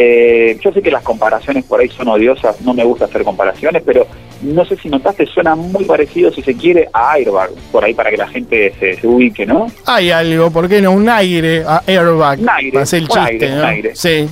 Eh, 0.00 0.56
yo 0.62 0.72
sé 0.72 0.80
que 0.80 0.92
las 0.92 1.02
comparaciones 1.02 1.64
por 1.64 1.80
ahí 1.80 1.88
son 1.88 2.06
odiosas, 2.06 2.60
no 2.60 2.72
me 2.72 2.84
gusta 2.84 3.06
hacer 3.06 3.24
comparaciones, 3.24 3.82
pero 3.84 4.06
no 4.42 4.64
sé 4.64 4.76
si 4.76 4.88
notaste, 4.88 5.26
suena 5.26 5.56
muy 5.56 5.84
parecido, 5.86 6.32
si 6.32 6.40
se 6.40 6.54
quiere, 6.54 6.88
a 6.92 7.14
Airbag, 7.14 7.50
por 7.72 7.84
ahí 7.84 7.94
para 7.94 8.08
que 8.08 8.16
la 8.16 8.28
gente 8.28 8.72
se, 8.78 9.04
ubique, 9.04 9.44
¿no? 9.44 9.66
Hay 9.86 10.12
algo, 10.12 10.52
¿por 10.52 10.68
qué 10.68 10.80
no? 10.80 10.92
Un 10.92 11.08
aire 11.08 11.64
a 11.66 11.82
Airbag. 11.84 12.38
Un 12.38 12.48
aire, 12.48 12.78
el 12.78 13.08
chiste, 13.08 13.52
un 13.52 13.64
aire. 13.64 13.96
Sí. 13.96 14.28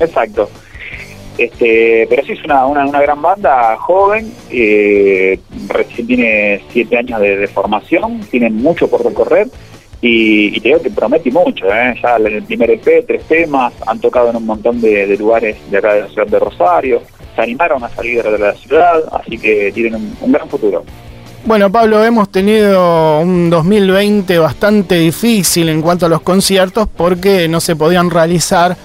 Exacto. 0.00 0.50
Este, 1.38 2.08
pero 2.10 2.24
sí 2.24 2.32
es 2.32 2.44
una, 2.44 2.66
una, 2.66 3.00
gran 3.00 3.22
banda 3.22 3.76
joven, 3.76 4.32
eh, 4.50 5.38
recién 5.68 6.08
tiene 6.08 6.62
siete 6.72 6.98
años 6.98 7.20
de, 7.20 7.46
formación, 7.46 8.22
tienen 8.28 8.56
mucho 8.56 8.88
por 8.88 9.04
recorrer 9.04 9.46
y, 10.06 10.60
te 10.60 10.68
digo 10.68 10.82
que 10.82 10.90
promete 10.90 11.30
mucho, 11.30 11.66
¿eh? 11.66 11.94
ya 12.02 12.16
en 12.16 12.26
el 12.26 12.42
primer 12.42 12.70
EP, 12.70 13.06
tres 13.06 13.22
temas, 13.24 13.72
han 13.86 13.98
tocado 13.98 14.30
en 14.30 14.36
un 14.36 14.44
montón 14.44 14.80
de, 14.80 15.16
lugares 15.16 15.56
de 15.70 15.78
acá 15.78 15.94
de 15.94 16.00
la 16.02 16.08
ciudad 16.08 16.26
de 16.26 16.38
Rosario, 16.38 17.02
se 17.34 17.40
animaron 17.40 17.82
a 17.82 17.88
salir 17.88 18.22
de 18.22 18.38
la 18.38 18.52
ciudad, 18.52 19.02
así 19.12 19.38
que 19.38 19.72
tienen 19.72 19.94
un, 19.94 20.16
un 20.20 20.32
gran 20.32 20.48
futuro. 20.48 20.84
Bueno, 21.46 21.70
Pablo, 21.72 22.04
hemos 22.04 22.30
tenido 22.30 23.20
un 23.20 23.48
2020 23.48 24.38
bastante 24.38 24.96
difícil 24.96 25.68
en 25.68 25.80
cuanto 25.80 26.06
a 26.06 26.08
los 26.08 26.20
conciertos 26.20 26.86
porque 26.94 27.48
no 27.48 27.60
se 27.60 27.74
podían 27.74 28.10
realizar 28.10 28.76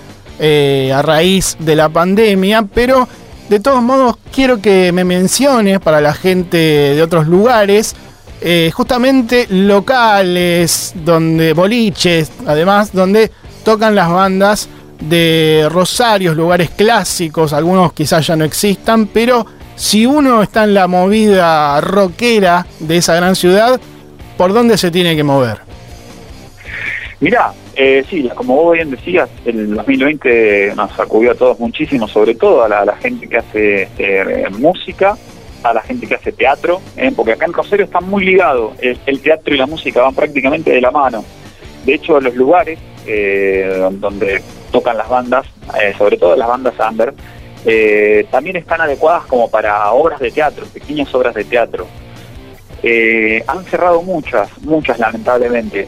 eh, 0.41 0.93
a 0.95 1.01
raíz 1.01 1.57
de 1.59 1.75
la 1.75 1.89
pandemia, 1.89 2.63
pero 2.73 3.09
de 3.49 3.59
todos 3.59 3.81
modos 3.81 4.15
quiero 4.33 4.61
que 4.61 4.93
me 4.93 5.03
menciones 5.03 5.81
para 5.81 5.99
la 5.99 6.13
gente 6.13 6.57
de 6.57 7.01
otros 7.01 7.27
lugares, 7.27 7.93
eh, 8.41 8.71
justamente 8.73 9.47
locales, 9.49 10.93
donde 10.95 11.53
boliches, 11.53 12.31
además, 12.45 12.93
donde 12.93 13.31
tocan 13.63 13.95
las 13.95 14.09
bandas 14.09 14.69
de 14.99 15.67
Rosarios, 15.69 16.35
lugares 16.35 16.69
clásicos, 16.71 17.53
algunos 17.53 17.93
quizás 17.93 18.27
ya 18.27 18.35
no 18.35 18.45
existan, 18.45 19.07
pero 19.07 19.45
si 19.75 20.05
uno 20.05 20.41
está 20.41 20.65
en 20.65 20.73
la 20.73 20.87
movida 20.87 21.79
rockera 21.81 22.65
de 22.79 22.97
esa 22.97 23.15
gran 23.15 23.35
ciudad, 23.35 23.79
¿por 24.37 24.53
dónde 24.53 24.77
se 24.77 24.91
tiene 24.91 25.15
que 25.15 25.23
mover? 25.23 25.59
Mirá, 27.21 27.53
eh, 27.75 28.03
sí, 28.09 28.29
como 28.35 28.55
vos 28.55 28.73
bien 28.73 28.91
decías, 28.91 29.29
el 29.45 29.73
2020 29.73 30.73
nos 30.75 30.91
sacudió 30.93 31.31
a 31.31 31.35
todos 31.35 31.59
muchísimo, 31.59 32.07
sobre 32.07 32.35
todo 32.35 32.63
a 32.63 32.67
la, 32.67 32.95
gente 32.97 33.27
que 33.27 33.37
hace 33.37 33.83
este, 33.83 34.49
música, 34.51 35.17
a 35.63 35.73
la 35.73 35.81
gente 35.81 36.07
que 36.07 36.15
hace 36.15 36.31
teatro, 36.31 36.81
¿eh? 36.97 37.11
porque 37.15 37.33
acá 37.33 37.45
en 37.45 37.53
Rosario 37.53 37.85
está 37.85 38.01
muy 38.01 38.25
ligado, 38.25 38.73
el, 38.79 39.21
teatro 39.21 39.53
y 39.53 39.57
la 39.57 39.65
música 39.65 40.01
van 40.01 40.15
prácticamente 40.15 40.71
de 40.71 40.81
la 40.81 40.91
mano. 40.91 41.23
De 41.85 41.93
hecho, 41.93 42.19
los 42.19 42.35
lugares 42.35 42.79
eh, 43.05 43.89
donde 43.93 44.41
tocan 44.71 44.97
las 44.97 45.09
bandas, 45.09 45.45
sobre 45.97 46.17
todo 46.17 46.35
las 46.35 46.47
bandas 46.47 46.73
under, 46.89 47.13
también 48.29 48.55
están 48.57 48.81
adecuadas 48.81 49.25
como 49.25 49.49
para 49.49 49.91
obras 49.91 50.19
de 50.19 50.31
teatro, 50.31 50.65
pequeñas 50.67 51.13
obras 51.13 51.35
de 51.35 51.43
teatro. 51.43 51.87
han 53.47 53.65
cerrado 53.65 54.01
muchas, 54.01 54.49
muchas 54.61 54.99
lamentablemente. 54.99 55.87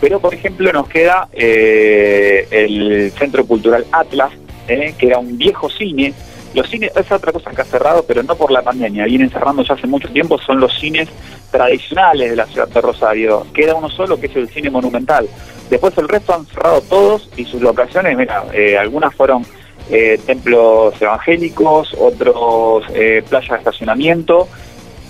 Pero, 0.00 0.18
por 0.18 0.32
ejemplo, 0.32 0.72
nos 0.72 0.88
queda 0.88 1.28
eh, 1.32 2.46
el 2.50 3.12
Centro 3.18 3.44
Cultural 3.44 3.84
Atlas, 3.92 4.32
eh, 4.66 4.94
que 4.98 5.08
era 5.08 5.18
un 5.18 5.36
viejo 5.36 5.68
cine. 5.68 6.14
Los 6.54 6.68
cines, 6.68 6.90
es 6.96 7.10
otra 7.12 7.32
cosa 7.32 7.50
que 7.50 7.62
ha 7.62 7.64
cerrado, 7.64 8.04
pero 8.06 8.22
no 8.22 8.34
por 8.34 8.50
la 8.50 8.62
pandemia, 8.62 9.04
vienen 9.04 9.30
cerrando 9.30 9.62
ya 9.62 9.74
hace 9.74 9.86
mucho 9.86 10.08
tiempo, 10.08 10.38
son 10.38 10.60
los 10.60 10.78
cines 10.78 11.08
tradicionales 11.50 12.30
de 12.30 12.36
la 12.36 12.46
ciudad 12.46 12.68
de 12.68 12.80
Rosario. 12.80 13.46
Queda 13.54 13.74
uno 13.74 13.88
solo, 13.88 14.18
que 14.18 14.26
es 14.26 14.36
el 14.36 14.48
cine 14.48 14.70
monumental. 14.70 15.28
Después 15.68 15.96
el 15.98 16.08
resto 16.08 16.34
han 16.34 16.46
cerrado 16.46 16.80
todos 16.82 17.28
y 17.36 17.44
sus 17.44 17.60
locaciones, 17.60 18.16
mira, 18.16 18.44
eh, 18.52 18.76
algunas 18.76 19.14
fueron 19.14 19.44
templos 20.24 20.94
evangélicos, 21.02 21.96
otros 21.98 22.84
playas 23.28 23.50
de 23.50 23.56
estacionamiento, 23.56 24.46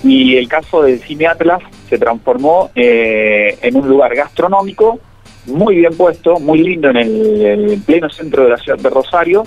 y 0.02 0.36
el 0.36 0.48
caso 0.48 0.82
del 0.82 1.00
Cine 1.00 1.26
Atlas 1.26 1.62
se 1.88 1.98
transformó 1.98 2.70
eh, 2.74 3.58
en 3.60 3.76
un 3.76 3.88
lugar 3.88 4.14
gastronómico 4.14 4.98
muy 5.46 5.76
bien 5.76 5.96
puesto, 5.96 6.38
muy 6.38 6.62
lindo 6.62 6.90
en 6.90 6.96
el, 6.96 7.82
pleno 7.84 8.08
centro 8.10 8.44
de 8.44 8.50
la 8.50 8.56
ciudad 8.56 8.78
de 8.78 8.90
Rosario. 8.90 9.44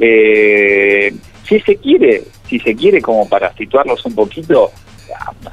Eh, 0.00 1.12
si 1.46 1.60
se 1.60 1.76
quiere, 1.76 2.22
si 2.48 2.58
se 2.58 2.74
quiere 2.74 3.02
como 3.02 3.28
para 3.28 3.52
situarlos 3.54 4.04
un 4.06 4.14
poquito, 4.14 4.70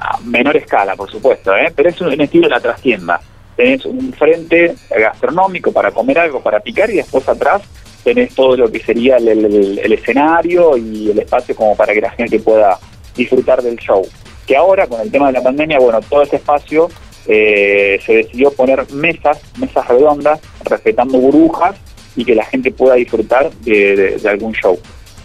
a, 0.00 0.18
menor 0.24 0.56
escala 0.56 0.96
por 0.96 1.10
supuesto, 1.10 1.54
¿eh? 1.56 1.72
pero 1.74 1.90
es 1.90 2.00
un, 2.00 2.20
estilo 2.20 2.48
de 2.48 2.54
la 2.54 2.60
trastienda. 2.60 3.20
Tenés 3.56 3.84
un 3.84 4.12
frente 4.12 4.74
gastronómico 4.90 5.72
para 5.72 5.90
comer 5.90 6.18
algo, 6.20 6.40
para 6.40 6.60
picar 6.60 6.88
y 6.90 6.96
después 6.96 7.28
atrás 7.28 7.62
tenés 8.04 8.34
todo 8.34 8.56
lo 8.56 8.70
que 8.70 8.80
sería 8.80 9.16
el 9.16 9.92
escenario 9.92 10.76
y 10.76 11.10
el 11.10 11.18
espacio 11.18 11.54
como 11.56 11.76
para 11.76 11.92
que 11.92 12.00
la 12.00 12.10
gente 12.10 12.38
pueda 12.38 12.78
disfrutar 13.16 13.60
del 13.60 13.76
show. 13.76 14.06
Que 14.46 14.56
ahora, 14.56 14.86
con 14.86 15.00
el 15.00 15.10
tema 15.10 15.26
de 15.26 15.34
la 15.34 15.42
pandemia, 15.42 15.78
bueno, 15.78 16.00
todo 16.08 16.22
ese 16.22 16.36
espacio 16.36 16.88
eh, 17.26 18.00
se 18.06 18.14
decidió 18.14 18.50
poner 18.52 18.90
mesas, 18.92 19.42
mesas 19.58 19.86
redondas, 19.86 20.40
respetando 20.64 21.18
burbujas 21.18 21.76
y 22.18 22.24
que 22.24 22.34
la 22.34 22.44
gente 22.44 22.72
pueda 22.72 22.96
disfrutar 22.96 23.48
de, 23.60 24.20
algún 24.28 24.52
show. 24.52 24.76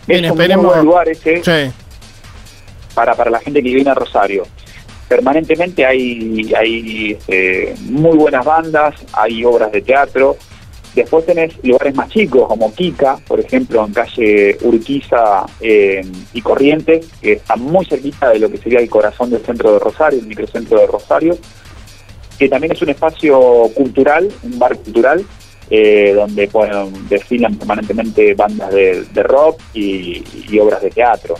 Bien, 0.06 0.24
es 0.26 0.32
esperemos. 0.32 0.66
Un 0.66 0.72
buen 0.72 0.86
lugar 0.86 1.10
ese 1.10 1.42
para, 2.94 3.16
para 3.16 3.32
la 3.32 3.40
gente 3.40 3.64
que 3.64 3.74
viene 3.74 3.90
a 3.90 3.96
Rosario. 3.96 4.46
Permanentemente 5.08 5.86
hay, 5.86 6.54
hay 6.56 7.18
eh, 7.28 7.74
muy 7.82 8.16
buenas 8.16 8.46
bandas, 8.46 8.94
hay 9.14 9.44
obras 9.44 9.72
de 9.72 9.82
teatro, 9.82 10.38
Después 10.96 11.26
tenés 11.26 11.52
lugares 11.64 11.96
más 11.96 12.10
chicos, 12.10 12.48
como 12.48 12.72
Kika, 12.72 13.18
por 13.28 13.40
ejemplo, 13.40 13.84
en 13.84 13.94
calle 13.94 14.56
Urquiza 14.62 15.44
eh, 15.60 16.06
y 16.34 16.42
Corrientes, 16.42 17.08
que 17.20 17.34
está 17.34 17.56
muy 17.56 17.84
cerquita 17.86 18.30
de 18.30 18.38
lo 18.38 18.48
que 18.52 18.60
sería 18.60 18.80
el 18.80 18.92
corazón 18.92 19.32
del 19.32 19.44
centro 19.44 19.74
de 19.74 19.80
Rosario, 19.80 20.20
el 20.20 20.28
microcentro 20.28 20.80
de 20.80 20.86
Rosario, 20.86 21.36
que 22.38 22.48
también 22.48 22.74
es 22.74 22.82
un 22.84 22.90
espacio 22.90 23.40
cultural, 23.74 24.32
un 24.44 24.60
bar 24.60 24.78
cultural, 24.78 25.26
eh, 25.70 26.14
donde 26.16 26.50
desfilan 27.10 27.56
permanentemente 27.56 28.34
bandas 28.34 28.72
de, 28.72 29.24
rock 29.24 29.62
y, 29.74 30.24
obras 30.60 30.82
de 30.82 30.90
teatro. 30.90 31.36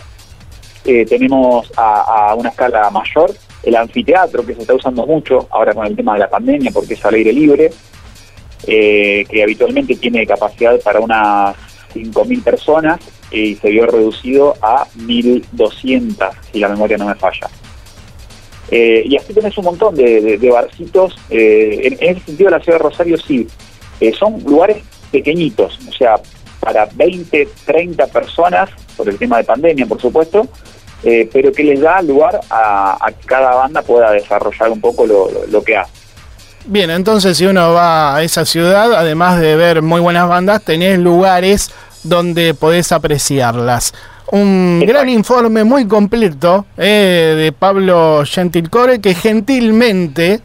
Eh, 0.84 1.06
tenemos 1.06 1.70
a, 1.76 2.34
una 2.36 2.50
escala 2.50 2.90
mayor 2.90 3.32
el 3.62 3.76
anfiteatro, 3.76 4.44
que 4.44 4.54
se 4.54 4.60
está 4.60 4.74
usando 4.74 5.06
mucho 5.06 5.48
ahora 5.50 5.72
con 5.72 5.86
el 5.86 5.96
tema 5.96 6.12
de 6.14 6.20
la 6.20 6.28
pandemia, 6.28 6.70
porque 6.70 6.94
es 6.94 7.04
al 7.04 7.14
aire 7.14 7.32
libre, 7.32 7.70
eh, 8.66 9.24
que 9.30 9.42
habitualmente 9.42 9.96
tiene 9.96 10.26
capacidad 10.26 10.78
para 10.80 11.00
unas 11.00 11.56
5.000 11.94 12.42
personas 12.42 13.00
y 13.30 13.54
se 13.54 13.70
vio 13.70 13.86
reducido 13.86 14.54
a 14.60 14.86
1.200, 14.98 16.30
si 16.52 16.58
la 16.58 16.68
memoria 16.68 16.98
no 16.98 17.06
me 17.06 17.14
falla. 17.14 17.48
Eh, 18.70 19.04
y 19.06 19.16
así 19.16 19.32
tenés 19.34 19.56
un 19.58 19.64
montón 19.66 19.94
de, 19.94 20.50
barcitos. 20.52 21.16
Eh, 21.30 21.80
en, 21.84 22.16
ese 22.16 22.24
sentido, 22.24 22.50
la 22.50 22.60
ciudad 22.60 22.78
de 22.78 22.84
Rosario 22.84 23.16
sí, 23.18 23.46
son 24.18 24.42
lugares 24.44 24.78
pequeñitos, 25.10 25.78
o 25.88 25.92
sea, 25.92 26.16
para 26.60 26.86
20, 26.94 27.48
30 27.64 28.06
personas, 28.08 28.70
por 28.96 29.08
el 29.08 29.18
tema 29.18 29.38
de 29.38 29.44
pandemia, 29.44 29.86
por 29.86 30.00
supuesto, 30.00 30.48
pero 31.02 31.52
que 31.52 31.64
les 31.64 31.80
da 31.80 32.00
lugar 32.00 32.40
a, 32.48 33.10
que 33.20 33.26
cada 33.26 33.54
banda 33.54 33.82
pueda 33.82 34.10
desarrollar 34.12 34.70
un 34.70 34.80
poco 34.80 35.06
lo 35.06 35.62
que 35.62 35.76
hace. 35.76 36.04
Bien, 36.66 36.90
entonces 36.90 37.36
si 37.36 37.44
uno 37.44 37.74
va 37.74 38.16
a 38.16 38.22
esa 38.22 38.46
ciudad, 38.46 38.94
además 38.94 39.38
de 39.38 39.54
ver 39.54 39.82
muy 39.82 40.00
buenas 40.00 40.26
bandas, 40.26 40.64
tenés 40.64 40.98
lugares 40.98 41.70
donde 42.04 42.54
podés 42.54 42.90
apreciarlas. 42.90 43.92
Un 44.28 44.82
gran 44.86 45.10
informe 45.10 45.64
muy 45.64 45.86
completo 45.86 46.64
eh, 46.78 47.34
de 47.36 47.52
Pablo 47.52 48.22
Gentilcore 48.24 49.02
que 49.02 49.14
gentilmente 49.14 50.40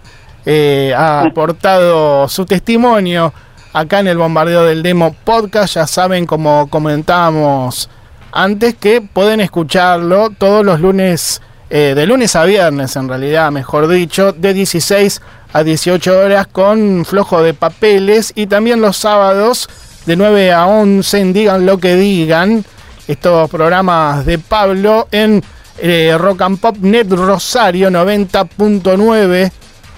eh, 0.45 0.93
ha 0.95 1.21
aportado 1.21 2.27
su 2.27 2.45
testimonio 2.45 3.33
acá 3.73 3.99
en 3.99 4.07
el 4.07 4.17
Bombardeo 4.17 4.63
del 4.63 4.83
Demo 4.83 5.13
Podcast. 5.23 5.75
Ya 5.75 5.87
saben, 5.87 6.25
como 6.25 6.69
comentábamos 6.69 7.89
antes, 8.31 8.75
que 8.75 9.01
pueden 9.01 9.41
escucharlo 9.41 10.29
todos 10.29 10.65
los 10.65 10.79
lunes, 10.79 11.41
eh, 11.69 11.93
de 11.95 12.05
lunes 12.05 12.35
a 12.35 12.45
viernes 12.45 12.95
en 12.95 13.09
realidad, 13.09 13.51
mejor 13.51 13.87
dicho, 13.87 14.31
de 14.31 14.53
16 14.53 15.21
a 15.51 15.63
18 15.63 16.19
horas 16.19 16.47
con 16.47 17.05
flojo 17.05 17.41
de 17.41 17.53
papeles 17.53 18.31
y 18.35 18.47
también 18.47 18.81
los 18.81 18.97
sábados 18.97 19.67
de 20.05 20.15
9 20.15 20.51
a 20.51 20.67
11 20.67 21.19
en 21.19 21.33
Digan 21.33 21.65
lo 21.65 21.77
que 21.77 21.95
digan, 21.95 22.63
estos 23.07 23.49
programas 23.49 24.25
de 24.25 24.37
Pablo 24.37 25.07
en 25.11 25.43
eh, 25.79 26.15
Rock 26.17 26.41
and 26.41 26.59
Pop 26.59 26.77
Net 26.81 27.09
Rosario 27.09 27.89
90.9. 27.89 29.51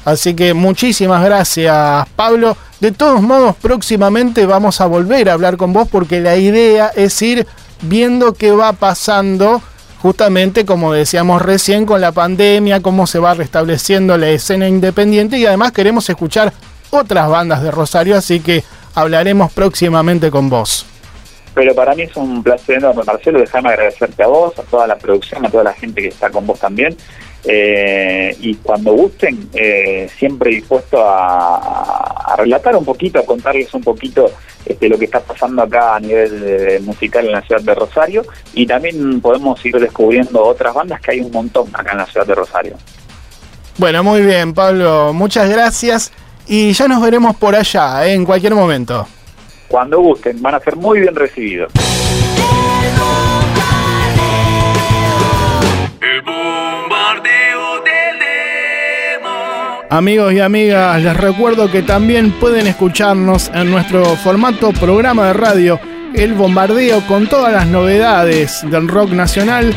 Así 0.04 0.34
que 0.36 0.54
muchísimas 0.54 1.24
gracias, 1.24 2.08
Pablo. 2.16 2.58
De 2.80 2.91
todos 2.91 3.22
modos, 3.22 3.56
próximamente 3.56 4.45
vamos 4.45 4.82
a 4.82 4.88
volver 4.88 5.30
a 5.30 5.34
hablar 5.34 5.58
con 5.58 5.74
vos 5.74 5.88
porque 5.88 6.20
la 6.20 6.36
idea 6.38 6.91
es 6.95 7.22
ir 7.22 7.45
viendo 7.82 8.34
qué 8.34 8.52
va 8.52 8.74
pasando, 8.74 9.62
justamente 10.02 10.66
como 10.66 10.91
decíamos 10.93 11.41
recién, 11.41 11.86
con 11.86 12.02
la 12.02 12.12
pandemia, 12.12 12.82
cómo 12.82 13.06
se 13.06 13.20
va 13.20 13.36
restableciendo 13.36 14.18
la 14.18 14.30
escena 14.30 14.68
independiente 14.68 15.38
y 15.38 15.45
además 15.45 15.72
queremos 15.72 16.10
escuchar 16.10 16.52
otras 16.89 17.30
bandas 17.30 17.62
de 17.62 17.70
Rosario, 17.70 18.18
así 18.18 18.39
que 18.39 18.64
hablaremos 18.95 19.52
próximamente 19.52 20.32
con 20.32 20.49
vos. 20.49 20.86
Pero 21.54 21.76
para 21.76 21.93
mí 21.95 22.04
es 22.04 22.16
un 22.16 22.41
placer 22.41 22.78
enorme, 22.78 23.04
Marcelo, 23.04 23.39
déjame 23.39 23.70
agradecerte 23.70 24.24
a 24.24 24.28
vos, 24.28 24.58
a 24.58 24.64
toda 24.64 24.88
la 24.88 24.97
producción, 24.97 25.45
a 25.45 25.49
toda 25.49 25.66
la 25.66 25.74
gente 25.74 26.02
que 26.02 26.08
está 26.08 26.30
con 26.30 26.47
vos 26.47 26.60
también. 26.60 26.95
Eh, 27.44 28.36
y 28.39 28.56
cuando 28.56 28.94
gusten, 28.94 29.50
eh, 29.54 30.10
siempre 30.18 30.52
dispuesto 30.52 31.04
a, 31.04 32.36
relatar 32.38 32.76
un 32.76 32.86
poquito, 32.86 33.20
a 33.20 33.26
contarles 33.26 33.74
un 33.74 33.84
poquito 33.84 34.32
este, 34.66 34.88
lo 34.88 34.98
que 34.98 35.06
está 35.06 35.20
pasando 35.20 35.64
acá 35.64 35.96
a 35.96 36.00
nivel 36.00 36.82
musical 36.82 37.26
en 37.26 37.34
la 37.34 37.42
ciudad 37.42 37.62
de 37.62 37.76
Rosario 37.76 38.24
y 38.54 38.66
también 38.66 39.20
podemos 39.20 39.64
ir 39.66 39.78
descubriendo 39.78 40.44
otras 40.44 40.74
bandas 40.74 41.02
que 41.02 41.12
hay 41.12 41.20
un 41.20 41.32
montón 41.32 41.68
acá 41.74 41.92
en 41.92 41.98
la 41.98 42.06
ciudad 42.06 42.26
de 42.26 42.36
Rosario. 42.36 42.78
Bueno, 43.78 44.04
muy 44.04 44.22
bien, 44.22 44.54
Pablo, 44.54 45.12
muchas 45.14 45.50
gracias 45.50 46.12
y 46.48 46.72
ya 46.74 46.88
nos 46.88 47.02
veremos 47.02 47.36
por 47.36 47.56
allá, 47.56 48.06
¿eh? 48.06 48.14
en 48.14 48.26
cualquier 48.26 48.56
momento. 48.56 49.08
Cuando 49.68 50.00
gusten, 50.02 50.42
van 50.42 50.56
a 50.56 50.60
ser 50.60 50.76
muy 50.76 51.00
bien 51.00 51.16
recibidos. 51.16 51.72
Amigos 59.92 60.32
y 60.32 60.39
amigas, 60.39 61.04
les 61.04 61.18
recuerdo 61.18 61.70
que 61.70 61.84
también 61.84 62.32
pueden 62.32 62.66
escucharnos 62.66 63.52
en 63.54 63.70
nuestro 63.70 64.16
formato 64.16 64.72
programa 64.72 65.28
de 65.28 65.34
radio, 65.34 65.82
El 66.14 66.34
Bombardeo, 66.34 67.06
con 67.08 67.28
todas 67.28 67.52
las 67.52 67.68
novedades 67.68 68.62
del 68.72 68.88
rock 68.88 69.12
nacional, 69.12 69.74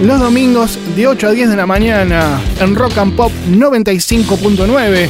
los 0.00 0.20
domingos 0.20 0.78
de 0.96 1.06
8 1.06 1.28
a 1.28 1.32
10 1.32 1.50
de 1.50 1.56
la 1.56 1.66
mañana 1.66 2.40
en 2.58 2.76
Rock 2.76 2.96
and 2.96 3.14
Pop 3.14 3.30
95.9, 3.50 5.06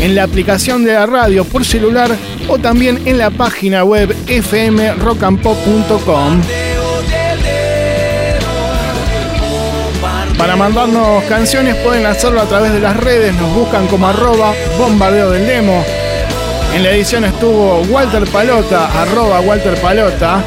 en 0.00 0.14
la 0.16 0.24
aplicación 0.24 0.82
de 0.82 0.94
la 0.94 1.06
radio 1.06 1.44
por 1.44 1.64
celular 1.64 2.10
o 2.48 2.58
también 2.58 3.06
en 3.06 3.18
la 3.18 3.30
página 3.30 3.84
web 3.84 4.12
fmrockandpop.com. 4.26 6.40
Para 10.42 10.56
mandarnos 10.56 11.22
canciones 11.28 11.76
pueden 11.76 12.04
hacerlo 12.04 12.40
a 12.40 12.46
través 12.46 12.72
de 12.72 12.80
las 12.80 12.96
redes, 12.96 13.32
nos 13.32 13.54
buscan 13.54 13.86
como 13.86 14.08
arroba 14.08 14.52
bombardeo 14.76 15.30
del 15.30 15.46
demo. 15.46 15.84
En 16.74 16.82
la 16.82 16.90
edición 16.90 17.24
estuvo 17.24 17.80
Walter 17.82 18.24
Palota, 18.26 18.86
arroba 19.02 19.38
Walter 19.38 19.80
Palota. 19.80 20.42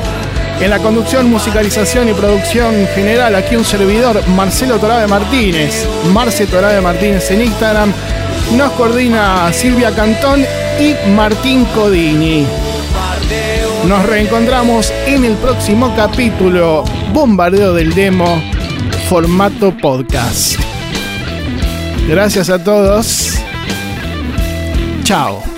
En 0.59 0.69
la 0.69 0.79
conducción, 0.79 1.31
musicalización 1.31 2.09
y 2.09 2.13
producción 2.13 2.75
general, 2.93 3.35
aquí 3.35 3.55
un 3.55 3.63
servidor, 3.63 4.21
Marcelo 4.27 4.79
Torabe 4.79 5.07
Martínez. 5.07 5.87
Marce 6.11 6.45
Torabe 6.45 6.81
Martínez 6.81 7.31
en 7.31 7.43
Instagram. 7.43 7.93
Nos 8.51 8.73
coordina 8.73 9.49
Silvia 9.53 9.95
Cantón 9.95 10.45
y 10.77 10.93
Martín 11.11 11.63
Codini. 11.73 12.45
Nos 13.87 14.05
reencontramos 14.05 14.91
en 15.05 15.23
el 15.23 15.35
próximo 15.35 15.95
capítulo, 15.95 16.83
Bombardeo 17.13 17.73
del 17.73 17.95
Demo 17.95 18.54
formato 19.09 19.75
podcast. 19.77 20.59
Gracias 22.07 22.49
a 22.49 22.63
todos. 22.63 23.33
Chao. 25.03 25.54